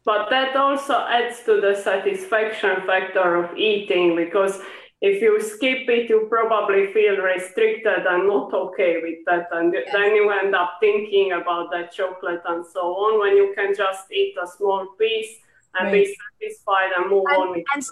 But 0.05 0.29
that 0.29 0.55
also 0.55 0.93
adds 1.07 1.43
to 1.43 1.61
the 1.61 1.75
satisfaction 1.75 2.77
factor 2.87 3.35
of 3.35 3.57
eating 3.57 4.15
because 4.15 4.59
if 5.01 5.21
you 5.21 5.39
skip 5.41 5.87
it 5.87 6.09
you 6.09 6.27
probably 6.29 6.91
feel 6.93 7.17
restricted 7.17 8.05
and 8.07 8.27
not 8.27 8.53
okay 8.53 9.01
with 9.01 9.19
that. 9.27 9.47
And 9.51 9.73
then 9.73 10.15
you 10.15 10.29
end 10.29 10.55
up 10.55 10.77
thinking 10.79 11.33
about 11.33 11.71
that 11.71 11.91
chocolate 11.91 12.41
and 12.45 12.65
so 12.65 12.79
on 12.79 13.19
when 13.19 13.35
you 13.35 13.53
can 13.55 13.75
just 13.75 14.11
eat 14.11 14.35
a 14.41 14.47
small 14.47 14.87
piece 14.97 15.35
and 15.75 15.87
right. 15.87 16.05
be 16.05 16.15
satisfied 16.41 16.91
and 16.97 17.09
move 17.09 17.25
and, 17.27 17.41
on 17.41 17.49
with 17.51 17.65
and 17.75 17.83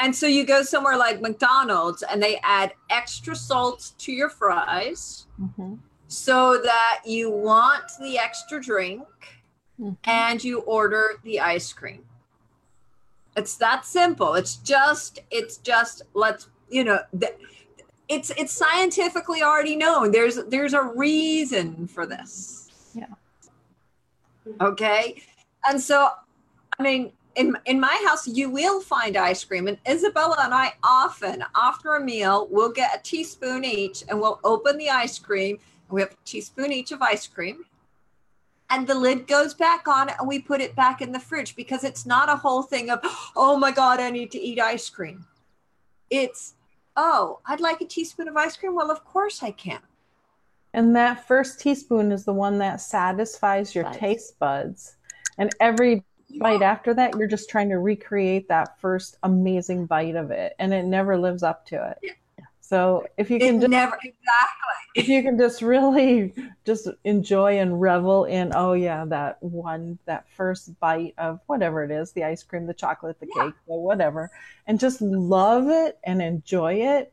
and 0.00 0.16
so 0.16 0.26
you 0.26 0.44
go 0.44 0.62
somewhere 0.62 0.96
like 0.96 1.20
McDonald's 1.20 2.02
and 2.02 2.22
they 2.22 2.40
add 2.42 2.72
extra 2.88 3.36
salt 3.36 3.92
to 3.98 4.12
your 4.12 4.30
fries 4.30 5.26
mm-hmm. 5.40 5.74
so 6.08 6.60
that 6.62 7.02
you 7.04 7.30
want 7.30 7.84
the 8.00 8.18
extra 8.18 8.60
drink 8.60 9.02
mm-hmm. 9.78 9.92
and 10.04 10.42
you 10.42 10.60
order 10.60 11.20
the 11.22 11.38
ice 11.38 11.72
cream. 11.72 12.04
It's 13.36 13.56
that 13.58 13.84
simple. 13.84 14.34
It's 14.34 14.56
just, 14.56 15.20
it's 15.30 15.58
just, 15.58 16.02
let's, 16.14 16.48
you 16.70 16.82
know, 16.82 17.00
th- 17.18 17.36
it's 18.08 18.30
it's 18.30 18.52
scientifically 18.52 19.42
already 19.42 19.76
known. 19.76 20.10
There's 20.10 20.36
there's 20.48 20.74
a 20.74 20.82
reason 20.82 21.86
for 21.86 22.06
this. 22.06 22.68
Yeah. 22.92 23.06
Okay. 24.60 25.22
And 25.64 25.80
so 25.80 26.10
I 26.78 26.82
mean, 26.82 27.12
in, 27.36 27.56
in 27.66 27.80
my 27.80 28.04
house, 28.06 28.26
you 28.26 28.50
will 28.50 28.80
find 28.80 29.16
ice 29.16 29.44
cream. 29.44 29.68
And 29.68 29.78
Isabella 29.88 30.36
and 30.40 30.52
I 30.52 30.72
often, 30.82 31.44
after 31.56 31.94
a 31.94 32.04
meal, 32.04 32.48
we'll 32.50 32.72
get 32.72 32.98
a 32.98 33.02
teaspoon 33.02 33.64
each 33.64 34.04
and 34.08 34.20
we'll 34.20 34.40
open 34.44 34.76
the 34.78 34.90
ice 34.90 35.18
cream. 35.18 35.58
And 35.88 35.94
we 35.94 36.00
have 36.00 36.12
a 36.12 36.16
teaspoon 36.24 36.72
each 36.72 36.92
of 36.92 37.02
ice 37.02 37.26
cream. 37.26 37.64
And 38.68 38.86
the 38.86 38.94
lid 38.94 39.26
goes 39.26 39.54
back 39.54 39.88
on 39.88 40.10
and 40.10 40.28
we 40.28 40.38
put 40.38 40.60
it 40.60 40.76
back 40.76 41.00
in 41.02 41.12
the 41.12 41.18
fridge 41.18 41.56
because 41.56 41.82
it's 41.82 42.06
not 42.06 42.28
a 42.28 42.36
whole 42.36 42.62
thing 42.62 42.90
of, 42.90 43.00
oh 43.36 43.56
my 43.56 43.72
God, 43.72 44.00
I 44.00 44.10
need 44.10 44.30
to 44.32 44.38
eat 44.38 44.60
ice 44.60 44.88
cream. 44.88 45.26
It's, 46.08 46.54
oh, 46.96 47.40
I'd 47.46 47.60
like 47.60 47.80
a 47.80 47.86
teaspoon 47.86 48.28
of 48.28 48.36
ice 48.36 48.56
cream. 48.56 48.74
Well, 48.74 48.90
of 48.90 49.04
course 49.04 49.42
I 49.42 49.50
can. 49.50 49.80
And 50.72 50.94
that 50.94 51.26
first 51.26 51.60
teaspoon 51.60 52.12
is 52.12 52.24
the 52.24 52.32
one 52.32 52.58
that 52.58 52.80
satisfies 52.80 53.74
your 53.74 53.90
taste 53.92 54.38
buds. 54.38 54.96
And 55.36 55.50
every 55.58 56.04
bite 56.38 56.62
after 56.62 56.94
that, 56.94 57.16
you're 57.16 57.28
just 57.28 57.50
trying 57.50 57.68
to 57.70 57.78
recreate 57.78 58.48
that 58.48 58.78
first 58.80 59.16
amazing 59.22 59.86
bite 59.86 60.16
of 60.16 60.30
it, 60.30 60.54
and 60.58 60.72
it 60.72 60.84
never 60.84 61.16
lives 61.18 61.42
up 61.42 61.66
to 61.66 61.90
it. 61.90 61.98
Yeah. 62.02 62.12
So 62.60 63.04
if 63.16 63.30
you 63.30 63.40
can 63.40 63.60
just, 63.60 63.70
never 63.70 63.96
exactly 63.96 64.70
if 64.94 65.08
you 65.08 65.22
can 65.22 65.38
just 65.38 65.62
really 65.62 66.34
just 66.64 66.88
enjoy 67.04 67.58
and 67.58 67.80
revel 67.80 68.24
in 68.24 68.52
oh 68.54 68.72
yeah 68.72 69.04
that 69.06 69.42
one 69.42 69.98
that 70.06 70.28
first 70.36 70.78
bite 70.80 71.14
of 71.18 71.40
whatever 71.46 71.84
it 71.84 71.90
is 71.90 72.12
the 72.12 72.24
ice 72.24 72.42
cream 72.42 72.66
the 72.66 72.74
chocolate 72.74 73.18
the 73.20 73.28
yeah. 73.34 73.46
cake 73.46 73.54
or 73.66 73.82
whatever 73.82 74.30
and 74.66 74.80
just 74.80 75.00
love 75.00 75.68
it 75.68 75.98
and 76.04 76.20
enjoy 76.20 76.74
it 76.74 77.12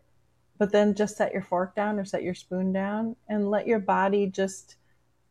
but 0.58 0.72
then 0.72 0.96
just 0.96 1.18
set 1.18 1.34
your 1.34 1.42
fork 1.42 1.76
down 1.76 2.00
or 2.00 2.06
set 2.06 2.24
your 2.24 2.34
spoon 2.34 2.74
down 2.74 3.16
and 3.28 3.50
let 3.50 3.68
your 3.68 3.80
body 3.80 4.28
just 4.28 4.76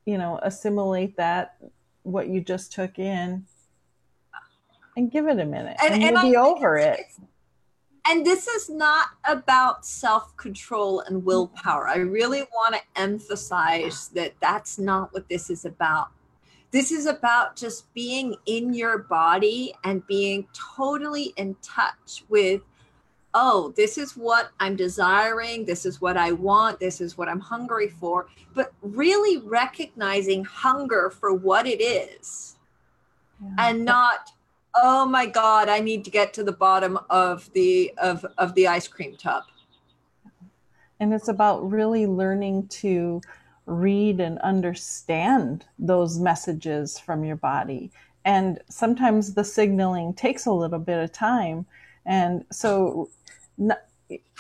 you 0.05 0.19
know 0.19 0.39
assimilate 0.43 1.17
that 1.17 1.57
what 2.03 2.29
you 2.29 2.41
just 2.41 2.73
took 2.73 2.99
in 2.99 3.45
and 4.97 5.11
give 5.11 5.27
it 5.29 5.39
a 5.39 5.45
minute. 5.45 5.77
And, 5.83 5.95
and, 5.95 6.03
and 6.03 6.17
you'll 6.17 6.31
be 6.31 6.37
over 6.37 6.79
it. 6.79 7.01
and 8.09 8.25
this 8.25 8.47
is 8.49 8.71
not 8.71 9.09
about 9.29 9.85
self-control 9.85 11.01
and 11.01 11.25
willpower. 11.25 11.87
I 11.87 11.99
really 11.99 12.43
want 12.43 12.75
to 12.75 12.81
emphasize 13.01 14.09
that 14.09 14.35
that's 14.41 14.79
not 14.79 15.13
what 15.13 15.29
this 15.29 15.51
is 15.51 15.65
about. 15.65 16.09
This 16.71 16.91
is 16.91 17.07
about 17.07 17.57
just 17.57 17.93
being 17.95 18.37
in 18.47 18.75
your 18.75 18.99
body 18.99 19.73
and 19.85 20.07
being 20.07 20.47
totally 20.53 21.33
in 21.37 21.57
touch 21.63 22.25
with 22.29 22.63
oh 23.35 23.73
this 23.77 23.99
is 23.99 24.17
what 24.17 24.51
i'm 24.61 24.77
desiring. 24.77 25.65
This 25.65 25.87
is 25.87 26.01
what 26.01 26.17
i 26.17 26.33
want. 26.33 26.81
This 26.81 27.01
is 27.01 27.17
what 27.17 27.29
i'm 27.29 27.41
hungry 27.41 27.89
for. 27.89 28.27
But 28.55 28.73
really 28.83 29.39
recognizing 29.39 30.45
hunger 30.45 31.11
for 31.11 31.35
what 31.35 31.67
it 31.67 31.81
is 31.81 32.57
yeah. 33.43 33.55
and 33.59 33.85
not 33.85 34.33
oh 34.77 35.07
my 35.07 35.27
god 35.27 35.69
i 35.69 35.81
need 35.81 36.05
to 36.05 36.11
get 36.11 36.33
to 36.33 36.43
the 36.43 36.53
bottom 36.53 36.99
of 37.11 37.53
the 37.53 37.93
of 37.99 38.25
of 38.39 38.55
the 38.55 38.67
ice 38.67 38.89
cream 38.89 39.17
tub. 39.17 39.45
And 41.01 41.13
it's 41.13 41.29
about 41.29 41.71
really 41.71 42.07
learning 42.07 42.69
to 42.69 43.21
read 43.67 44.21
and 44.21 44.39
understand 44.39 45.65
those 45.79 46.19
messages 46.19 46.99
from 46.99 47.25
your 47.25 47.37
body. 47.37 47.91
And 48.25 48.61
sometimes 48.69 49.35
the 49.35 49.45
signaling 49.45 50.15
takes 50.15 50.47
a 50.47 50.53
little 50.53 50.79
bit 50.79 51.03
of 51.03 51.13
time. 51.13 51.67
And 52.07 52.45
so 52.51 53.11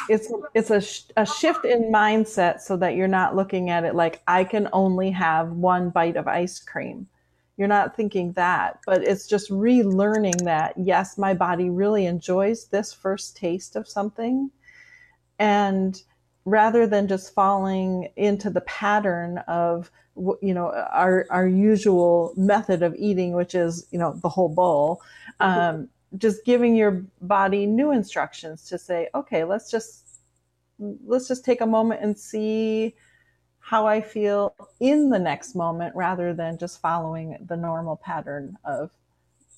it's 0.09 0.33
it's 0.55 0.71
a, 0.71 1.21
a 1.21 1.27
shift 1.27 1.65
in 1.65 1.93
mindset 1.93 2.61
so 2.61 2.77
that 2.77 2.95
you're 2.95 3.09
not 3.09 3.35
looking 3.35 3.69
at 3.71 3.83
it 3.83 3.97
like 3.97 4.23
i 4.29 4.45
can 4.45 4.69
only 4.73 5.11
have 5.11 5.51
one 5.51 5.91
bite 5.91 6.17
of 6.17 6.29
ice 6.29 6.61
cream 6.61 7.09
you're 7.57 7.69
not 7.69 7.97
thinking 7.97 8.33
that, 8.33 8.81
but 8.85 9.03
it's 9.03 9.27
just 9.27 9.51
relearning 9.51 10.45
that, 10.45 10.75
yes, 10.77 11.17
my 11.17 11.33
body 11.33 11.71
really 11.71 12.07
enjoys 12.07 12.67
this 12.67 12.93
first 12.93 13.37
taste 13.37 13.77
of 13.77 13.89
something. 13.89 14.51
And 15.39 16.01
rather 16.45 16.87
than 16.87 17.09
just 17.09 17.35
falling 17.35 18.09
into 18.17 18.51
the 18.51 18.61
pattern 18.63 19.39
of, 19.49 19.91
you 20.17 20.55
know, 20.55 20.69
our, 20.93 21.27
our 21.31 21.49
usual 21.49 22.33
method 22.37 22.83
of 22.83 22.95
eating, 22.99 23.33
which 23.33 23.55
is, 23.55 23.87
you 23.91 23.99
know, 23.99 24.19
the 24.23 24.29
whole 24.29 24.49
bowl, 24.49 25.01
um, 25.41 25.89
just 26.19 26.45
giving 26.45 26.77
your 26.77 27.05
body 27.23 27.67
new 27.67 27.91
instructions 27.91 28.65
to 28.67 28.79
say, 28.79 29.09
okay, 29.15 29.45
let's 29.45 29.71
just, 29.71 30.21
let's 30.79 31.27
just 31.27 31.45
take 31.45 31.61
a 31.63 31.67
moment 31.67 32.03
and 32.03 32.19
see 32.19 32.95
how 33.67 33.85
I 33.85 34.01
feel 34.01 34.55
in 34.79 35.11
the 35.11 35.19
next 35.19 35.57
moment 35.57 35.97
rather 35.97 36.33
than 36.33 36.57
just 36.57 36.81
following 36.81 37.37
the 37.49 37.57
normal 37.57 37.97
pattern 37.97 38.57
of 38.65 38.91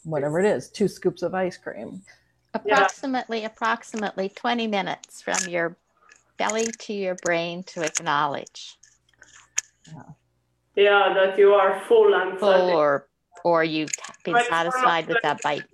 whatever 0.02 0.40
it 0.40 0.46
is, 0.46 0.70
two 0.70 0.88
scoops 0.88 1.20
of 1.20 1.34
ice 1.34 1.58
cream. 1.58 2.00
Approximately, 2.54 3.40
yeah. 3.40 3.48
approximately 3.48 4.30
20 4.30 4.66
minutes 4.66 5.20
from 5.20 5.36
your 5.46 5.76
belly 6.38 6.68
to 6.78 6.94
your 6.94 7.16
brain 7.16 7.62
to 7.64 7.82
acknowledge. 7.82 8.78
Yeah, 9.86 10.02
yeah 10.74 11.12
that 11.12 11.38
you 11.38 11.52
are 11.52 11.82
full 11.86 12.14
and 12.14 12.38
full 12.38 12.70
or, 12.70 13.08
or 13.44 13.62
you've 13.62 13.92
been 14.24 14.42
satisfied 14.48 15.06
with 15.06 15.18
that 15.22 15.42
bite. 15.42 15.64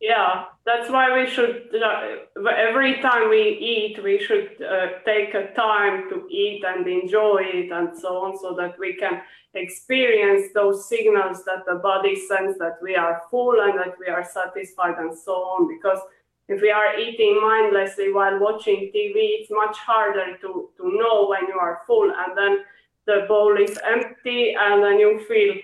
Yeah, 0.00 0.44
that's 0.66 0.90
why 0.90 1.18
we 1.18 1.28
should, 1.28 1.70
uh, 1.74 2.50
every 2.50 3.00
time 3.00 3.30
we 3.30 3.56
eat, 3.58 4.02
we 4.02 4.18
should 4.18 4.62
uh, 4.62 4.98
take 5.06 5.32
a 5.32 5.54
time 5.54 6.10
to 6.10 6.28
eat 6.30 6.64
and 6.66 6.86
enjoy 6.86 7.38
it 7.42 7.72
and 7.72 7.96
so 7.98 8.18
on, 8.18 8.38
so 8.38 8.54
that 8.56 8.78
we 8.78 8.94
can 8.94 9.22
experience 9.54 10.52
those 10.52 10.86
signals 10.86 11.44
that 11.46 11.64
the 11.66 11.76
body 11.76 12.14
sends 12.14 12.58
that 12.58 12.76
we 12.82 12.94
are 12.94 13.22
full 13.30 13.58
and 13.62 13.78
that 13.78 13.94
we 13.98 14.08
are 14.08 14.22
satisfied 14.22 14.96
and 14.98 15.16
so 15.16 15.32
on. 15.32 15.66
Because 15.66 16.00
if 16.48 16.60
we 16.60 16.70
are 16.70 16.98
eating 16.98 17.40
mindlessly 17.40 18.12
while 18.12 18.38
watching 18.38 18.92
TV, 18.94 19.40
it's 19.40 19.50
much 19.50 19.78
harder 19.78 20.36
to, 20.42 20.68
to 20.76 20.98
know 20.98 21.26
when 21.26 21.48
you 21.48 21.58
are 21.58 21.80
full 21.86 22.12
and 22.12 22.36
then 22.36 22.58
the 23.06 23.24
bowl 23.28 23.56
is 23.56 23.78
empty 23.82 24.54
and 24.58 24.84
then 24.84 24.98
you 24.98 25.24
feel 25.26 25.54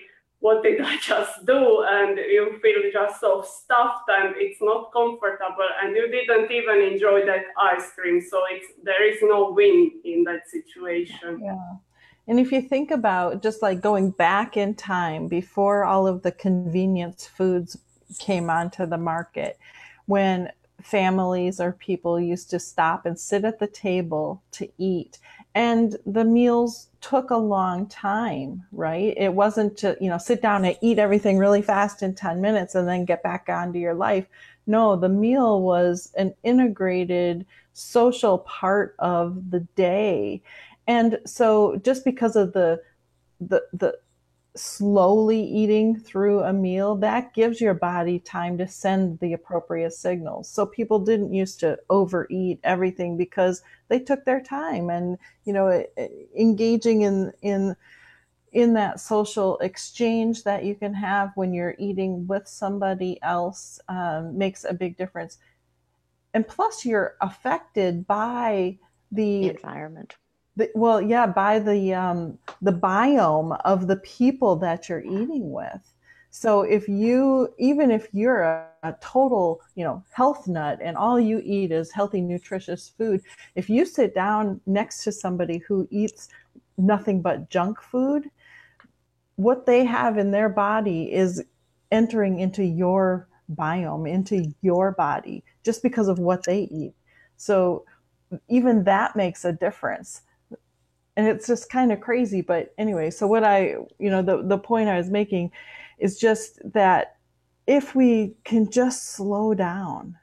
what 0.43 0.61
did 0.61 0.81
I 0.81 0.97
just 1.11 1.45
do? 1.45 1.85
And 1.87 2.17
you 2.17 2.59
feel 2.61 2.91
just 2.91 3.21
so 3.21 3.41
stuffed 3.41 4.09
and 4.09 4.35
it's 4.35 4.61
not 4.61 4.91
comfortable 4.91 5.69
and 5.81 5.95
you 5.95 6.11
didn't 6.11 6.51
even 6.51 6.81
enjoy 6.81 7.25
that 7.25 7.45
ice 7.57 7.91
cream. 7.95 8.19
So 8.19 8.41
it's 8.51 8.67
there 8.83 9.07
is 9.09 9.19
no 9.21 9.51
win 9.51 9.91
in 10.03 10.25
that 10.25 10.41
situation. 10.49 11.39
Yeah. 11.41 11.57
And 12.27 12.41
if 12.41 12.51
you 12.51 12.61
think 12.61 12.91
about 12.91 13.41
just 13.41 13.61
like 13.61 13.79
going 13.79 14.11
back 14.11 14.57
in 14.57 14.75
time 14.75 15.29
before 15.29 15.85
all 15.85 16.07
of 16.07 16.23
the 16.23 16.31
convenience 16.33 17.25
foods 17.25 17.77
came 18.19 18.49
onto 18.49 18.85
the 18.85 18.97
market, 18.97 19.57
when 20.07 20.51
families 20.81 21.61
or 21.61 21.71
people 21.71 22.19
used 22.19 22.49
to 22.49 22.59
stop 22.59 23.05
and 23.05 23.17
sit 23.17 23.45
at 23.45 23.59
the 23.59 23.67
table 23.67 24.43
to 24.51 24.67
eat 24.77 25.19
and 25.55 25.97
the 26.05 26.25
meals 26.25 26.87
took 27.01 27.29
a 27.29 27.37
long 27.37 27.87
time 27.87 28.63
right? 28.71 29.13
It 29.17 29.33
wasn't 29.33 29.77
to 29.77 29.97
you 30.01 30.09
know 30.09 30.17
sit 30.17 30.41
down 30.41 30.65
and 30.65 30.77
eat 30.81 30.99
everything 30.99 31.37
really 31.37 31.61
fast 31.61 32.01
in 32.01 32.15
10 32.15 32.41
minutes 32.41 32.75
and 32.75 32.87
then 32.87 33.05
get 33.05 33.23
back 33.23 33.47
onto 33.49 33.79
your 33.79 33.93
life. 33.93 34.25
No 34.67 34.95
the 34.95 35.09
meal 35.09 35.61
was 35.61 36.11
an 36.17 36.33
integrated 36.43 37.45
social 37.73 38.39
part 38.39 38.95
of 38.99 39.51
the 39.51 39.61
day. 39.75 40.41
And 40.87 41.19
so 41.25 41.77
just 41.83 42.05
because 42.05 42.35
of 42.35 42.53
the 42.53 42.81
the 43.39 43.63
the 43.73 43.97
slowly 44.55 45.41
eating 45.41 45.99
through 45.99 46.41
a 46.43 46.53
meal, 46.53 46.95
that 46.95 47.33
gives 47.33 47.59
your 47.59 47.73
body 47.73 48.19
time 48.19 48.57
to 48.57 48.67
send 48.67 49.19
the 49.19 49.33
appropriate 49.33 49.93
signals. 49.93 50.47
So 50.47 50.65
people 50.65 50.99
didn't 50.99 51.33
used 51.33 51.59
to 51.61 51.79
overeat 51.89 52.59
everything 52.63 53.17
because 53.17 53.63
they 53.87 53.99
took 53.99 54.25
their 54.25 54.41
time 54.41 54.89
and, 54.89 55.17
you 55.45 55.53
know, 55.53 55.83
engaging 56.37 57.01
in, 57.01 57.33
in, 57.41 57.75
in 58.51 58.73
that 58.73 58.99
social 58.99 59.57
exchange 59.57 60.43
that 60.43 60.63
you 60.63 60.75
can 60.75 60.93
have 60.93 61.31
when 61.35 61.53
you're 61.53 61.75
eating 61.79 62.27
with 62.27 62.47
somebody 62.47 63.19
else 63.23 63.79
um, 63.89 64.37
makes 64.37 64.63
a 64.63 64.73
big 64.73 64.97
difference. 64.97 65.39
And 66.35 66.47
plus, 66.47 66.85
you're 66.85 67.15
affected 67.21 68.05
by 68.05 68.77
the, 69.11 69.41
the 69.41 69.49
environment 69.49 70.15
the, 70.55 70.69
well, 70.75 71.01
yeah, 71.01 71.25
by 71.25 71.59
the 71.59 71.93
um, 71.93 72.37
the 72.61 72.71
biome 72.71 73.59
of 73.65 73.87
the 73.87 73.97
people 73.97 74.55
that 74.57 74.87
you're 74.87 75.03
eating 75.03 75.51
with. 75.51 75.93
So 76.29 76.63
if 76.63 76.87
you, 76.87 77.53
even 77.59 77.91
if 77.91 78.07
you're 78.11 78.41
a, 78.41 78.67
a, 78.81 78.95
total, 79.01 79.61
you 79.75 79.83
know, 79.83 80.03
health 80.11 80.47
nut 80.47 80.79
and 80.81 80.97
all 80.97 81.19
you 81.19 81.39
eat 81.45 81.71
is 81.71 81.91
healthy, 81.91 82.21
nutritious 82.21 82.91
food, 82.97 83.21
if 83.53 83.69
you 83.69 83.85
sit 83.85 84.15
down 84.15 84.59
next 84.65 85.03
to 85.03 85.11
somebody 85.11 85.59
who 85.59 85.87
eats 85.91 86.29
nothing 86.75 87.21
but 87.21 87.51
junk 87.51 87.79
food, 87.79 88.31
what 89.35 89.67
they 89.67 89.85
have 89.85 90.17
in 90.17 90.31
their 90.31 90.49
body 90.49 91.13
is 91.13 91.43
entering 91.91 92.39
into 92.39 92.63
your 92.63 93.27
biome, 93.55 94.09
into 94.09 94.53
your 94.61 94.91
body, 94.91 95.43
just 95.63 95.83
because 95.83 96.07
of 96.07 96.17
what 96.17 96.43
they 96.45 96.61
eat. 96.71 96.95
So 97.37 97.85
even 98.47 98.83
that 98.85 99.15
makes 99.15 99.45
a 99.45 99.51
difference 99.51 100.23
and 101.15 101.27
it's 101.27 101.47
just 101.47 101.69
kind 101.69 101.91
of 101.91 101.99
crazy 102.01 102.41
but 102.41 102.73
anyway 102.77 103.09
so 103.09 103.27
what 103.27 103.43
i 103.43 103.75
you 103.99 104.09
know 104.09 104.21
the 104.21 104.43
the 104.43 104.57
point 104.57 104.89
i 104.89 104.97
was 104.97 105.09
making 105.09 105.51
is 105.99 106.19
just 106.19 106.59
that 106.73 107.17
if 107.67 107.95
we 107.95 108.35
can 108.43 108.69
just 108.69 109.11
slow 109.11 109.53
down 109.53 110.17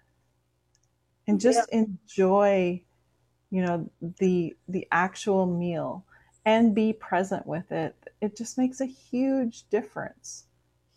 and 1.26 1.40
just 1.40 1.68
yeah. 1.72 1.80
enjoy 1.80 2.80
you 3.50 3.62
know 3.62 3.90
the 4.18 4.54
the 4.68 4.86
actual 4.92 5.46
meal 5.46 6.04
and 6.44 6.74
be 6.74 6.92
present 6.92 7.46
with 7.46 7.70
it 7.72 7.94
it 8.20 8.36
just 8.36 8.58
makes 8.58 8.80
a 8.80 8.86
huge 8.86 9.68
difference 9.70 10.44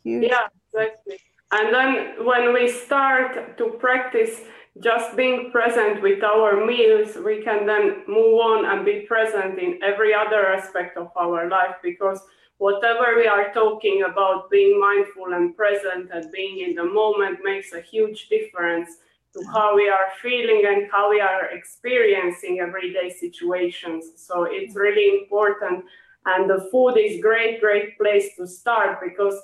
huge 0.03 0.29
yeah 0.29 0.47
exactly 0.73 1.19
and 1.51 1.73
then 1.73 2.25
when 2.25 2.53
we 2.53 2.67
start 2.67 3.57
to 3.57 3.69
practice 3.79 4.41
just 4.81 5.15
being 5.15 5.51
present 5.51 6.01
with 6.01 6.23
our 6.23 6.65
meals 6.65 7.15
we 7.23 7.43
can 7.43 7.65
then 7.67 8.03
move 8.07 8.39
on 8.39 8.65
and 8.65 8.85
be 8.85 9.01
present 9.01 9.59
in 9.59 9.79
every 9.83 10.13
other 10.13 10.47
aspect 10.47 10.97
of 10.97 11.11
our 11.15 11.47
life 11.47 11.75
because 11.83 12.19
whatever 12.57 13.15
we 13.15 13.27
are 13.27 13.53
talking 13.53 14.03
about 14.09 14.49
being 14.49 14.79
mindful 14.79 15.33
and 15.33 15.55
present 15.55 16.09
and 16.11 16.31
being 16.31 16.67
in 16.67 16.73
the 16.75 16.83
moment 16.83 17.37
makes 17.43 17.73
a 17.73 17.81
huge 17.81 18.29
difference 18.29 18.89
to 19.33 19.43
how 19.51 19.75
we 19.75 19.89
are 19.89 20.09
feeling 20.21 20.63
and 20.67 20.89
how 20.91 21.09
we 21.09 21.19
are 21.19 21.45
experiencing 21.47 22.59
everyday 22.59 23.09
situations. 23.09 24.05
So 24.15 24.47
it's 24.49 24.75
really 24.75 25.19
important. 25.19 25.85
And 26.25 26.49
the 26.49 26.69
food 26.71 26.95
is 26.97 27.21
great, 27.21 27.59
great 27.59 27.97
place 27.97 28.35
to 28.37 28.47
start 28.47 28.99
because 29.03 29.35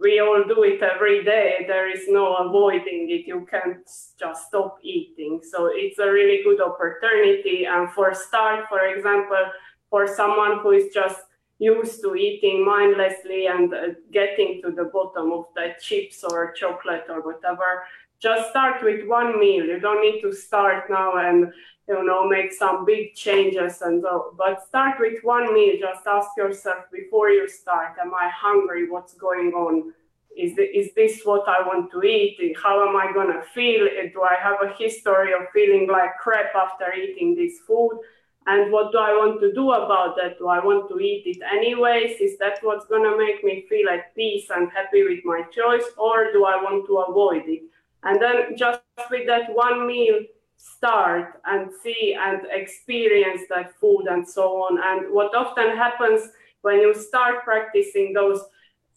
we 0.00 0.20
all 0.20 0.44
do 0.46 0.62
it 0.62 0.82
every 0.82 1.24
day. 1.24 1.64
There 1.66 1.90
is 1.90 2.04
no 2.08 2.36
avoiding 2.36 3.08
it. 3.10 3.26
You 3.26 3.46
can't 3.50 3.84
just 4.18 4.46
stop 4.46 4.78
eating. 4.82 5.40
So 5.42 5.70
it's 5.72 5.98
a 5.98 6.10
really 6.10 6.42
good 6.44 6.60
opportunity. 6.60 7.66
And 7.66 7.90
for 7.92 8.14
start, 8.14 8.66
for 8.68 8.86
example, 8.86 9.50
for 9.90 10.06
someone 10.06 10.60
who 10.60 10.70
is 10.70 10.92
just 10.94 11.20
used 11.58 12.00
to 12.02 12.14
eating 12.14 12.64
mindlessly 12.64 13.46
and 13.46 13.74
uh, 13.74 13.88
getting 14.12 14.62
to 14.62 14.70
the 14.70 14.84
bottom 14.84 15.32
of 15.32 15.46
the 15.56 15.74
chips 15.80 16.22
or 16.22 16.52
chocolate 16.52 17.06
or 17.08 17.20
whatever, 17.22 17.82
just 18.20 18.50
start 18.50 18.82
with 18.82 19.06
one 19.06 19.38
meal. 19.38 19.64
You 19.64 19.80
don't 19.80 20.02
need 20.02 20.20
to 20.22 20.32
start 20.32 20.90
now 20.90 21.16
and 21.16 21.52
you 21.88 22.04
know 22.04 22.28
make 22.28 22.52
some 22.52 22.84
big 22.84 23.14
changes 23.14 23.80
and 23.80 24.02
so, 24.02 24.34
but 24.36 24.66
start 24.66 24.96
with 25.00 25.22
one 25.22 25.54
meal. 25.54 25.76
Just 25.80 26.06
ask 26.06 26.28
yourself 26.36 26.84
before 26.92 27.30
you 27.30 27.48
start: 27.48 27.96
Am 28.00 28.12
I 28.14 28.28
hungry? 28.28 28.90
What's 28.90 29.14
going 29.14 29.52
on? 29.52 29.92
Is, 30.36 30.54
the, 30.54 30.62
is 30.62 30.94
this 30.94 31.22
what 31.24 31.48
I 31.48 31.66
want 31.66 31.90
to 31.90 32.02
eat? 32.02 32.38
How 32.62 32.88
am 32.88 32.94
I 32.94 33.12
gonna 33.12 33.42
feel? 33.54 33.84
Uh, 33.86 34.08
do 34.12 34.22
I 34.22 34.36
have 34.40 34.58
a 34.62 34.72
history 34.74 35.32
of 35.32 35.48
feeling 35.52 35.88
like 35.90 36.16
crap 36.20 36.54
after 36.54 36.92
eating 36.92 37.34
this 37.34 37.58
food? 37.66 37.98
And 38.46 38.72
what 38.72 38.92
do 38.92 38.98
I 38.98 39.10
want 39.12 39.40
to 39.40 39.52
do 39.52 39.72
about 39.72 40.16
that? 40.16 40.38
Do 40.38 40.48
I 40.48 40.64
want 40.64 40.88
to 40.90 40.98
eat 41.00 41.24
it 41.26 41.42
anyways? 41.42 42.20
Is 42.20 42.38
that 42.38 42.58
what's 42.62 42.86
gonna 42.86 43.16
make 43.16 43.42
me 43.42 43.66
feel 43.68 43.88
at 43.88 44.14
peace 44.14 44.46
and 44.54 44.70
happy 44.70 45.02
with 45.02 45.24
my 45.24 45.42
choice, 45.50 45.84
or 45.96 46.32
do 46.32 46.44
I 46.44 46.56
want 46.62 46.86
to 46.86 46.98
avoid 46.98 47.42
it? 47.46 47.62
And 48.04 48.20
then 48.20 48.56
just 48.56 48.80
with 49.10 49.26
that 49.26 49.54
one 49.54 49.86
meal, 49.86 50.20
start 50.56 51.40
and 51.46 51.70
see 51.82 52.16
and 52.18 52.46
experience 52.50 53.42
that 53.48 53.78
food 53.80 54.06
and 54.10 54.28
so 54.28 54.62
on. 54.62 54.78
And 54.82 55.12
what 55.12 55.34
often 55.34 55.76
happens 55.76 56.28
when 56.62 56.80
you 56.80 56.94
start 56.94 57.44
practicing 57.44 58.12
those 58.12 58.40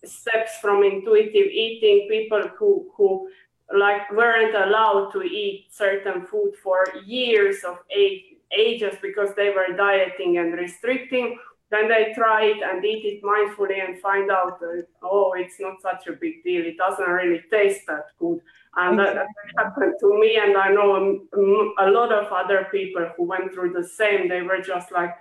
steps 0.03 0.57
from 0.61 0.83
intuitive 0.83 1.47
eating, 1.47 2.07
people 2.09 2.43
who, 2.57 2.91
who 2.95 3.29
like 3.77 4.11
weren't 4.11 4.55
allowed 4.55 5.11
to 5.11 5.21
eat 5.21 5.67
certain 5.71 6.25
food 6.25 6.53
for 6.61 6.85
years 7.05 7.63
of 7.63 7.77
age, 7.95 8.23
ages 8.57 8.95
because 9.01 9.33
they 9.35 9.51
were 9.51 9.75
dieting 9.77 10.37
and 10.39 10.53
restricting 10.53 11.37
then 11.71 11.87
they 11.87 12.11
try 12.13 12.43
it 12.43 12.61
and 12.61 12.83
eat 12.83 13.05
it 13.05 13.23
mindfully 13.23 13.83
and 13.83 13.99
find 13.99 14.29
out 14.29 14.59
that, 14.59 14.87
oh, 15.01 15.33
it's 15.37 15.59
not 15.59 15.81
such 15.81 16.05
a 16.07 16.11
big 16.11 16.43
deal. 16.43 16.65
It 16.65 16.77
doesn't 16.77 17.09
really 17.09 17.41
taste 17.49 17.87
that 17.87 18.07
good. 18.19 18.41
And 18.75 18.99
that, 18.99 19.15
that 19.15 19.27
happened 19.57 19.95
to 20.01 20.19
me. 20.19 20.37
And 20.37 20.57
I 20.57 20.69
know 20.69 21.21
a, 21.33 21.87
a 21.87 21.89
lot 21.89 22.11
of 22.11 22.31
other 22.31 22.67
people 22.71 23.09
who 23.15 23.23
went 23.23 23.53
through 23.53 23.71
the 23.71 23.87
same. 23.87 24.27
They 24.27 24.41
were 24.41 24.61
just 24.61 24.91
like, 24.91 25.15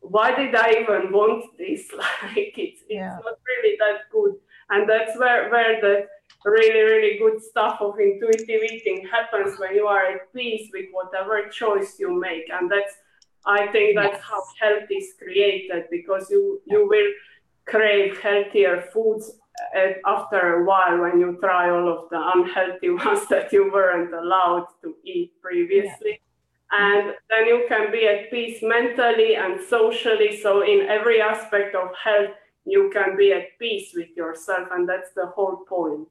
why 0.00 0.34
did 0.34 0.54
I 0.54 0.70
even 0.70 1.12
want 1.12 1.44
this? 1.58 1.90
like, 2.22 2.54
it's, 2.56 2.80
it's 2.80 2.84
yeah. 2.88 3.18
not 3.22 3.38
really 3.46 3.76
that 3.78 4.10
good. 4.10 4.36
And 4.70 4.88
that's 4.88 5.18
where, 5.18 5.50
where 5.50 5.80
the 5.82 6.06
really, 6.46 6.80
really 6.80 7.18
good 7.18 7.42
stuff 7.42 7.78
of 7.80 7.98
intuitive 7.98 8.62
eating 8.70 9.06
happens 9.06 9.58
when 9.58 9.74
you 9.74 9.86
are 9.86 10.06
at 10.06 10.32
peace 10.32 10.70
with 10.72 10.86
whatever 10.92 11.46
choice 11.48 11.96
you 11.98 12.18
make. 12.18 12.48
And 12.50 12.70
that's 12.70 12.94
I 13.46 13.66
think 13.68 13.96
that's 13.96 14.14
yes. 14.14 14.22
how 14.22 14.42
health 14.60 14.88
is 14.90 15.14
created 15.18 15.84
because 15.90 16.30
you 16.30 16.62
you 16.66 16.88
will 16.88 17.10
crave 17.66 18.18
healthier 18.20 18.82
foods 18.92 19.32
uh, 19.76 19.92
after 20.06 20.56
a 20.56 20.64
while 20.64 20.98
when 21.00 21.20
you 21.20 21.38
try 21.40 21.70
all 21.70 21.88
of 21.88 22.10
the 22.10 22.20
unhealthy 22.34 22.90
ones 23.04 23.26
that 23.28 23.52
you 23.52 23.70
weren't 23.72 24.12
allowed 24.12 24.66
to 24.82 24.94
eat 25.04 25.32
previously. 25.40 26.20
Yeah. 26.72 26.96
And 26.96 27.14
then 27.30 27.46
you 27.46 27.66
can 27.68 27.92
be 27.92 28.06
at 28.08 28.30
peace 28.30 28.58
mentally 28.62 29.36
and 29.36 29.60
socially. 29.60 30.40
So, 30.40 30.62
in 30.62 30.86
every 30.88 31.20
aspect 31.20 31.74
of 31.76 31.88
health, 32.02 32.30
you 32.64 32.90
can 32.92 33.16
be 33.16 33.32
at 33.32 33.56
peace 33.60 33.92
with 33.94 34.08
yourself. 34.16 34.68
And 34.72 34.88
that's 34.88 35.12
the 35.14 35.26
whole 35.26 35.64
point. 35.68 36.08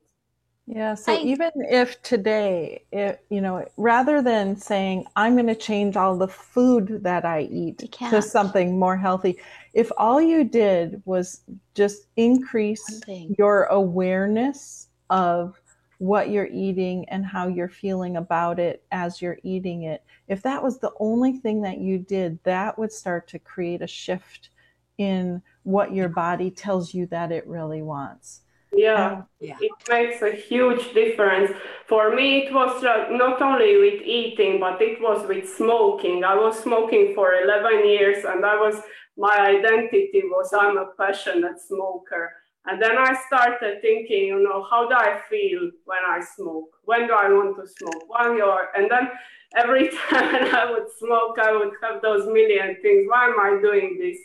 Yeah. 0.65 0.95
So 0.95 1.13
I, 1.13 1.17
even 1.17 1.51
if 1.55 2.01
today, 2.03 2.85
if, 2.91 3.17
you 3.29 3.41
know, 3.41 3.65
rather 3.75 4.21
than 4.21 4.55
saying, 4.55 5.05
I'm 5.15 5.35
going 5.35 5.47
to 5.47 5.55
change 5.55 5.97
all 5.97 6.17
the 6.17 6.27
food 6.27 7.03
that 7.03 7.25
I 7.25 7.41
eat 7.41 7.91
to 8.09 8.21
something 8.21 8.79
more 8.79 8.95
healthy, 8.95 9.39
if 9.73 9.91
all 9.97 10.21
you 10.21 10.45
did 10.45 11.01
was 11.05 11.41
just 11.75 12.07
increase 12.15 13.01
your 13.37 13.65
awareness 13.65 14.87
of 15.09 15.59
what 15.97 16.29
you're 16.29 16.49
eating 16.51 17.07
and 17.09 17.25
how 17.25 17.47
you're 17.47 17.67
feeling 17.67 18.17
about 18.17 18.57
it 18.59 18.83
as 18.91 19.21
you're 19.21 19.39
eating 19.43 19.83
it, 19.83 20.03
if 20.29 20.41
that 20.43 20.63
was 20.63 20.79
the 20.79 20.91
only 20.99 21.33
thing 21.33 21.61
that 21.61 21.79
you 21.79 21.97
did, 21.99 22.39
that 22.43 22.79
would 22.79 22.91
start 22.91 23.27
to 23.27 23.39
create 23.39 23.81
a 23.81 23.87
shift 23.87 24.49
in 24.97 25.41
what 25.63 25.93
your 25.93 26.07
body 26.07 26.49
tells 26.49 26.93
you 26.93 27.05
that 27.07 27.31
it 27.33 27.45
really 27.47 27.81
wants. 27.81 28.41
Yeah, 28.75 29.21
yeah, 29.39 29.57
it 29.61 29.71
makes 29.87 30.21
a 30.23 30.31
huge 30.31 30.93
difference. 30.93 31.51
For 31.87 32.15
me, 32.15 32.47
it 32.47 32.53
was 32.53 32.83
uh, 32.83 33.07
not 33.11 33.39
only 33.41 33.77
with 33.77 34.01
eating, 34.01 34.59
but 34.59 34.81
it 34.81 34.99
was 34.99 35.27
with 35.27 35.47
smoking. 35.47 36.23
I 36.23 36.35
was 36.35 36.59
smoking 36.59 37.13
for 37.13 37.35
11 37.35 37.87
years, 37.87 38.25
and 38.25 38.43
I 38.43 38.55
was 38.55 38.81
my 39.15 39.35
identity 39.37 40.23
was 40.25 40.51
I'm 40.53 40.77
a 40.77 40.87
passionate 40.99 41.59
smoker. 41.61 42.33
And 42.65 42.81
then 42.81 42.97
I 42.97 43.13
started 43.27 43.81
thinking, 43.81 44.25
you 44.27 44.41
know, 44.41 44.65
how 44.69 44.87
do 44.87 44.95
I 44.95 45.19
feel 45.29 45.69
when 45.85 45.99
I 46.09 46.21
smoke? 46.35 46.69
When 46.85 47.07
do 47.07 47.13
I 47.13 47.29
want 47.29 47.57
to 47.57 47.67
smoke? 47.67 48.09
One 48.09 48.37
year, 48.37 48.69
and 48.75 48.89
then 48.89 49.09
every 49.55 49.89
time 50.09 50.55
I 50.55 50.71
would 50.71 50.87
smoke, 50.97 51.37
I 51.39 51.51
would 51.55 51.73
have 51.83 52.01
those 52.01 52.25
million 52.25 52.77
things. 52.81 53.05
Why 53.07 53.25
am 53.27 53.39
I 53.39 53.61
doing 53.61 53.97
this? 53.99 54.17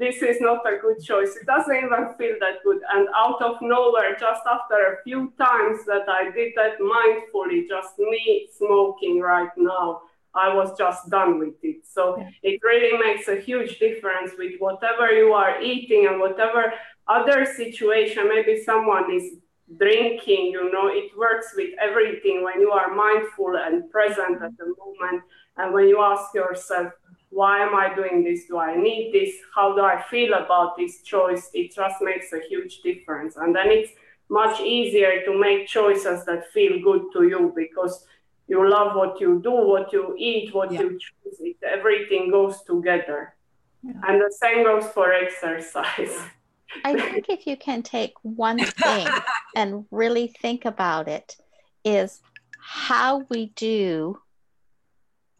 This 0.00 0.22
is 0.22 0.40
not 0.40 0.60
a 0.66 0.78
good 0.78 0.98
choice. 1.04 1.36
It 1.36 1.46
doesn't 1.46 1.76
even 1.76 2.14
feel 2.16 2.36
that 2.40 2.64
good. 2.64 2.80
And 2.92 3.06
out 3.14 3.40
of 3.42 3.56
nowhere, 3.60 4.16
just 4.18 4.40
after 4.50 4.78
a 4.94 5.02
few 5.04 5.32
times 5.38 5.84
that 5.84 6.08
I 6.08 6.30
did 6.30 6.54
that 6.56 6.80
mindfully, 6.80 7.68
just 7.68 7.98
me 7.98 8.48
smoking 8.56 9.20
right 9.20 9.50
now, 9.58 10.00
I 10.34 10.54
was 10.54 10.76
just 10.78 11.10
done 11.10 11.38
with 11.38 11.62
it. 11.62 11.82
So 11.86 12.16
yeah. 12.16 12.30
it 12.42 12.60
really 12.62 12.96
makes 12.98 13.28
a 13.28 13.36
huge 13.38 13.78
difference 13.78 14.32
with 14.38 14.54
whatever 14.58 15.12
you 15.12 15.34
are 15.34 15.60
eating 15.60 16.06
and 16.06 16.18
whatever 16.18 16.72
other 17.06 17.44
situation. 17.44 18.26
Maybe 18.26 18.62
someone 18.62 19.12
is 19.12 19.34
drinking, 19.76 20.46
you 20.46 20.72
know, 20.72 20.88
it 20.88 21.10
works 21.16 21.48
with 21.54 21.70
everything 21.78 22.42
when 22.42 22.58
you 22.60 22.70
are 22.70 22.94
mindful 22.94 23.56
and 23.56 23.90
present 23.90 24.42
at 24.42 24.56
the 24.56 24.74
moment. 24.78 25.24
And 25.58 25.74
when 25.74 25.88
you 25.88 26.00
ask 26.00 26.32
yourself, 26.34 26.92
why 27.30 27.60
am 27.60 27.74
I 27.74 27.94
doing 27.94 28.24
this? 28.24 28.46
Do 28.46 28.58
I 28.58 28.76
need 28.76 29.12
this? 29.12 29.34
How 29.54 29.74
do 29.74 29.82
I 29.82 30.02
feel 30.10 30.34
about 30.34 30.76
this 30.76 31.02
choice? 31.02 31.48
It 31.54 31.74
just 31.74 31.96
makes 32.02 32.32
a 32.32 32.40
huge 32.48 32.80
difference. 32.82 33.36
And 33.36 33.54
then 33.54 33.68
it's 33.70 33.92
much 34.28 34.60
easier 34.60 35.24
to 35.24 35.38
make 35.38 35.66
choices 35.66 36.24
that 36.24 36.52
feel 36.52 36.80
good 36.82 37.04
to 37.12 37.28
you 37.28 37.52
because 37.54 38.04
you 38.48 38.68
love 38.68 38.96
what 38.96 39.20
you 39.20 39.40
do, 39.42 39.52
what 39.52 39.92
you 39.92 40.14
eat, 40.18 40.52
what 40.52 40.72
yeah. 40.72 40.80
you 40.80 40.90
choose. 40.90 41.40
It, 41.40 41.56
everything 41.64 42.30
goes 42.30 42.62
together. 42.62 43.34
Yeah. 43.82 43.92
And 44.08 44.20
the 44.20 44.32
same 44.40 44.64
goes 44.64 44.86
for 44.86 45.12
exercise. 45.12 46.16
I 46.84 46.94
think 46.94 47.28
if 47.28 47.46
you 47.46 47.56
can 47.56 47.82
take 47.82 48.14
one 48.22 48.58
thing 48.58 49.08
and 49.56 49.86
really 49.90 50.28
think 50.28 50.64
about 50.64 51.08
it, 51.08 51.36
is 51.84 52.20
how 52.60 53.24
we 53.30 53.46
do 53.56 54.20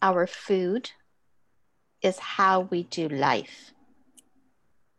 our 0.02 0.26
food 0.26 0.90
is 2.02 2.18
how 2.18 2.60
we 2.60 2.84
do 2.84 3.08
life. 3.08 3.72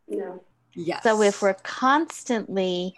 Yeah. 0.08 0.36
Yes. 0.74 1.04
So 1.04 1.22
if 1.22 1.41
we're 1.41 1.54
constantly, 1.54 2.95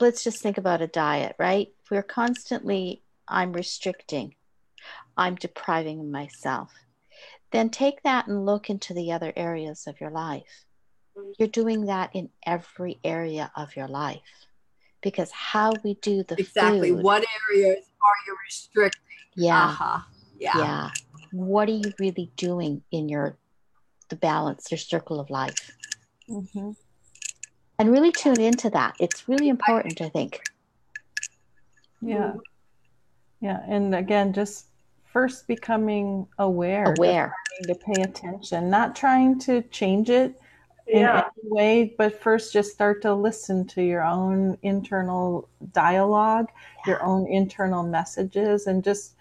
let's 0.00 0.24
just 0.24 0.42
think 0.42 0.58
about 0.58 0.82
a 0.82 0.86
diet, 0.86 1.36
right? 1.38 1.68
If 1.84 1.90
we're 1.90 2.02
constantly, 2.02 3.02
I'm 3.28 3.52
restricting, 3.52 4.34
I'm 5.16 5.34
depriving 5.34 6.10
myself, 6.10 6.72
then 7.52 7.70
take 7.70 8.02
that 8.02 8.26
and 8.26 8.46
look 8.46 8.70
into 8.70 8.94
the 8.94 9.12
other 9.12 9.32
areas 9.36 9.86
of 9.86 10.00
your 10.00 10.10
life. 10.10 10.64
You're 11.38 11.48
doing 11.48 11.86
that 11.86 12.10
in 12.14 12.30
every 12.44 12.98
area 13.04 13.50
of 13.56 13.76
your 13.76 13.88
life 13.88 14.20
because 15.02 15.30
how 15.30 15.72
we 15.84 15.94
do 15.94 16.24
the 16.24 16.36
exactly 16.38 16.90
food, 16.90 17.02
what 17.02 17.24
areas 17.48 17.84
are 18.02 18.26
you 18.26 18.36
restricting? 18.44 19.00
Yeah. 19.36 19.66
Uh-huh. 19.66 20.00
Yeah. 20.38 20.58
Yeah. 20.58 20.90
What 21.34 21.68
are 21.68 21.72
you 21.72 21.92
really 21.98 22.30
doing 22.36 22.82
in 22.92 23.08
your 23.08 23.36
the 24.08 24.14
balance, 24.14 24.70
your 24.70 24.78
circle 24.78 25.18
of 25.18 25.30
life? 25.30 25.76
Mm-hmm. 26.30 26.70
And 27.80 27.90
really 27.90 28.12
tune 28.12 28.40
into 28.40 28.70
that. 28.70 28.94
It's 29.00 29.28
really 29.28 29.48
important, 29.48 30.00
I 30.00 30.10
think. 30.10 30.40
Yeah. 32.00 32.34
Yeah. 33.40 33.60
And 33.66 33.96
again, 33.96 34.32
just 34.32 34.66
first 35.06 35.48
becoming 35.48 36.28
aware. 36.38 36.94
Aware. 36.96 37.34
To 37.64 37.74
pay 37.74 38.02
attention, 38.02 38.70
not 38.70 38.94
trying 38.94 39.40
to 39.40 39.62
change 39.62 40.10
it 40.10 40.40
in 40.86 41.00
Yeah. 41.00 41.30
any 41.42 41.50
way, 41.50 41.94
but 41.98 42.20
first 42.22 42.52
just 42.52 42.72
start 42.72 43.02
to 43.02 43.12
listen 43.12 43.66
to 43.68 43.82
your 43.82 44.04
own 44.04 44.56
internal 44.62 45.48
dialogue, 45.72 46.48
your 46.86 47.02
own 47.02 47.26
internal 47.26 47.82
messages, 47.82 48.68
and 48.68 48.84
just 48.84 49.13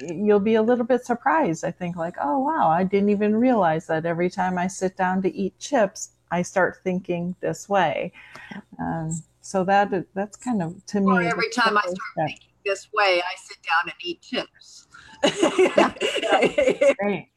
you'll 0.00 0.40
be 0.40 0.54
a 0.54 0.62
little 0.62 0.84
bit 0.84 1.04
surprised. 1.04 1.64
I 1.64 1.70
think, 1.70 1.96
like, 1.96 2.16
oh, 2.20 2.38
wow, 2.38 2.68
I 2.68 2.84
didn't 2.84 3.10
even 3.10 3.36
realize 3.36 3.86
that 3.86 4.06
every 4.06 4.30
time 4.30 4.58
I 4.58 4.66
sit 4.66 4.96
down 4.96 5.22
to 5.22 5.34
eat 5.34 5.58
chips, 5.58 6.10
I 6.30 6.42
start 6.42 6.80
thinking 6.82 7.34
this 7.40 7.68
way. 7.68 8.12
Um, 8.78 9.10
so 9.40 9.62
that 9.64 9.92
that's 10.14 10.36
kind 10.36 10.60
of 10.62 10.84
to 10.86 10.98
Or 10.98 11.20
me. 11.20 11.26
every 11.26 11.50
time 11.50 11.76
I 11.78 11.82
start 11.82 11.96
step. 12.12 12.26
thinking 12.26 12.48
this 12.64 12.88
way, 12.92 13.22
I 13.22 13.34
sit 13.36 13.58
down 13.62 13.84
and 13.84 13.94
eat 14.02 14.20
chips. 14.20 14.88
Great. 16.98 17.28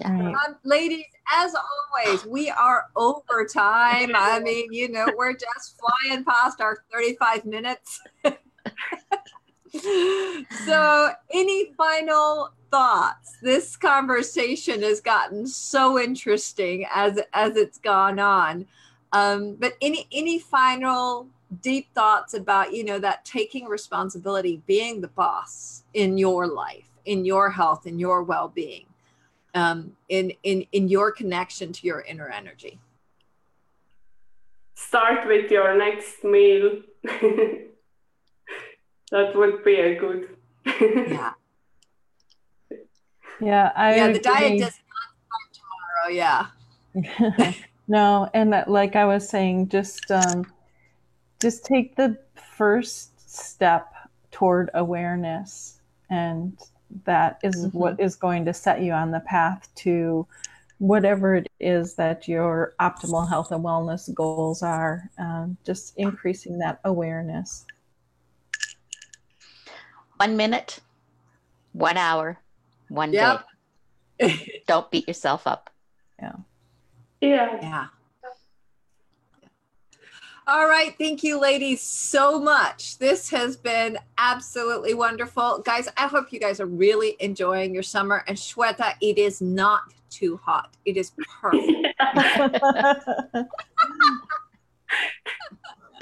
Yeah. 0.00 0.10
Right. 0.20 0.34
Um, 0.34 0.56
ladies, 0.64 1.04
as 1.32 1.54
always, 1.54 2.26
we 2.26 2.50
are 2.50 2.86
over 2.96 3.46
time. 3.46 4.10
I 4.14 4.40
mean, 4.40 4.72
you 4.72 4.88
know, 4.90 5.06
we're 5.16 5.32
just 5.34 5.80
flying 5.80 6.24
past 6.24 6.60
our 6.60 6.84
35 6.92 7.44
minutes. 7.44 8.00
so, 10.66 11.10
any 11.32 11.72
final 11.76 12.50
thoughts? 12.70 13.36
This 13.42 13.76
conversation 13.76 14.82
has 14.82 15.00
gotten 15.00 15.46
so 15.46 15.98
interesting 15.98 16.86
as 16.94 17.20
as 17.32 17.56
it's 17.56 17.78
gone 17.78 18.18
on. 18.18 18.66
Um, 19.12 19.54
but 19.54 19.74
any 19.80 20.06
any 20.12 20.38
final 20.38 21.28
deep 21.60 21.92
thoughts 21.94 22.34
about 22.34 22.74
you 22.74 22.84
know 22.84 22.98
that 22.98 23.24
taking 23.24 23.66
responsibility, 23.66 24.62
being 24.66 25.00
the 25.00 25.08
boss 25.08 25.84
in 25.94 26.18
your 26.18 26.46
life, 26.46 26.88
in 27.04 27.24
your 27.24 27.50
health, 27.50 27.86
in 27.86 27.98
your 27.98 28.22
well 28.22 28.48
being 28.48 28.86
um, 29.54 29.96
in 30.08 30.32
in 30.42 30.66
in 30.72 30.88
your 30.88 31.12
connection 31.12 31.72
to 31.72 31.86
your 31.86 32.00
inner 32.02 32.28
energy. 32.28 32.78
Start 34.74 35.26
with 35.26 35.50
your 35.50 35.76
next 35.76 36.24
meal. 36.24 36.82
that 39.14 39.34
would 39.36 39.62
be 39.64 39.76
a 39.76 39.94
good. 39.94 40.28
Yeah, 40.66 41.32
Yeah, 43.40 43.70
I 43.76 43.94
yeah. 43.96 44.12
The 44.12 44.18
diet 44.18 44.58
does 44.58 44.80
not 44.90 45.14
start 45.24 45.52
tomorrow. 45.54 46.08
Yeah, 46.12 46.46
no, 47.88 48.28
and 48.34 48.52
that, 48.52 48.68
like 48.68 48.96
I 48.96 49.04
was 49.04 49.28
saying, 49.28 49.68
just 49.68 50.10
um, 50.10 50.44
just 51.40 51.64
take 51.64 51.94
the 51.94 52.18
first 52.56 53.12
step 53.30 53.94
toward 54.32 54.68
awareness, 54.74 55.78
and 56.10 56.58
that 57.04 57.38
is 57.44 57.66
Mhm. 57.66 57.72
what 57.72 58.00
is 58.00 58.16
going 58.16 58.44
to 58.46 58.52
set 58.52 58.82
you 58.82 58.92
on 58.92 59.12
the 59.12 59.20
path 59.20 59.72
to 59.76 60.26
whatever 60.78 61.36
it 61.36 61.46
is 61.60 61.94
that 61.94 62.26
your 62.26 62.74
optimal 62.80 63.28
health 63.28 63.52
and 63.52 63.62
wellness 63.64 64.12
goals 64.12 64.60
are. 64.62 65.08
Um, 65.18 65.56
just 65.64 65.96
increasing 65.96 66.58
that 66.58 66.80
awareness. 66.84 67.64
One 70.16 70.36
minute, 70.36 70.80
one 71.72 71.96
hour, 71.96 72.38
one 72.88 73.12
Yep. 73.12 73.44
day. 74.20 74.62
Don't 74.66 74.90
beat 74.90 75.08
yourself 75.08 75.46
up. 75.46 75.70
Yeah. 76.20 76.32
yeah. 77.20 77.58
yeah. 77.60 77.86
All 80.46 80.68
right, 80.68 80.94
thank 80.98 81.24
you, 81.24 81.40
ladies, 81.40 81.80
so 81.80 82.38
much. 82.38 82.98
This 82.98 83.30
has 83.30 83.56
been 83.56 83.98
absolutely 84.18 84.92
wonderful, 84.92 85.62
guys. 85.64 85.88
I 85.96 86.06
hope 86.06 86.34
you 86.34 86.38
guys 86.38 86.60
are 86.60 86.66
really 86.66 87.16
enjoying 87.18 87.72
your 87.72 87.82
summer. 87.82 88.22
And 88.28 88.36
Shweta, 88.36 88.92
it 89.00 89.16
is 89.16 89.40
not 89.40 89.84
too 90.10 90.38
hot; 90.44 90.76
it 90.84 90.98
is 90.98 91.12
perfect. 91.40 91.72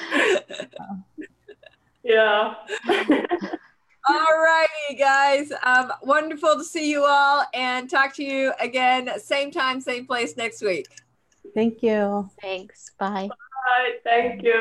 yeah. 2.03 2.55
All 4.09 4.16
righty, 4.16 4.98
guys. 4.98 5.53
Um, 5.62 5.92
wonderful 6.03 6.57
to 6.57 6.64
see 6.64 6.90
you 6.90 7.05
all 7.05 7.44
and 7.55 7.88
talk 7.88 8.14
to 8.16 8.24
you 8.24 8.53
again, 8.59 9.09
same 9.20 9.50
time, 9.50 9.80
same 9.80 10.07
place 10.07 10.36
next 10.36 10.62
week. 10.62 10.88
Thank 11.55 11.82
you. 11.82 12.28
Thanks. 12.40 12.90
Bye. 12.98 13.28
Bye. 13.28 13.92
Thank 14.05 14.42
you. 14.42 14.55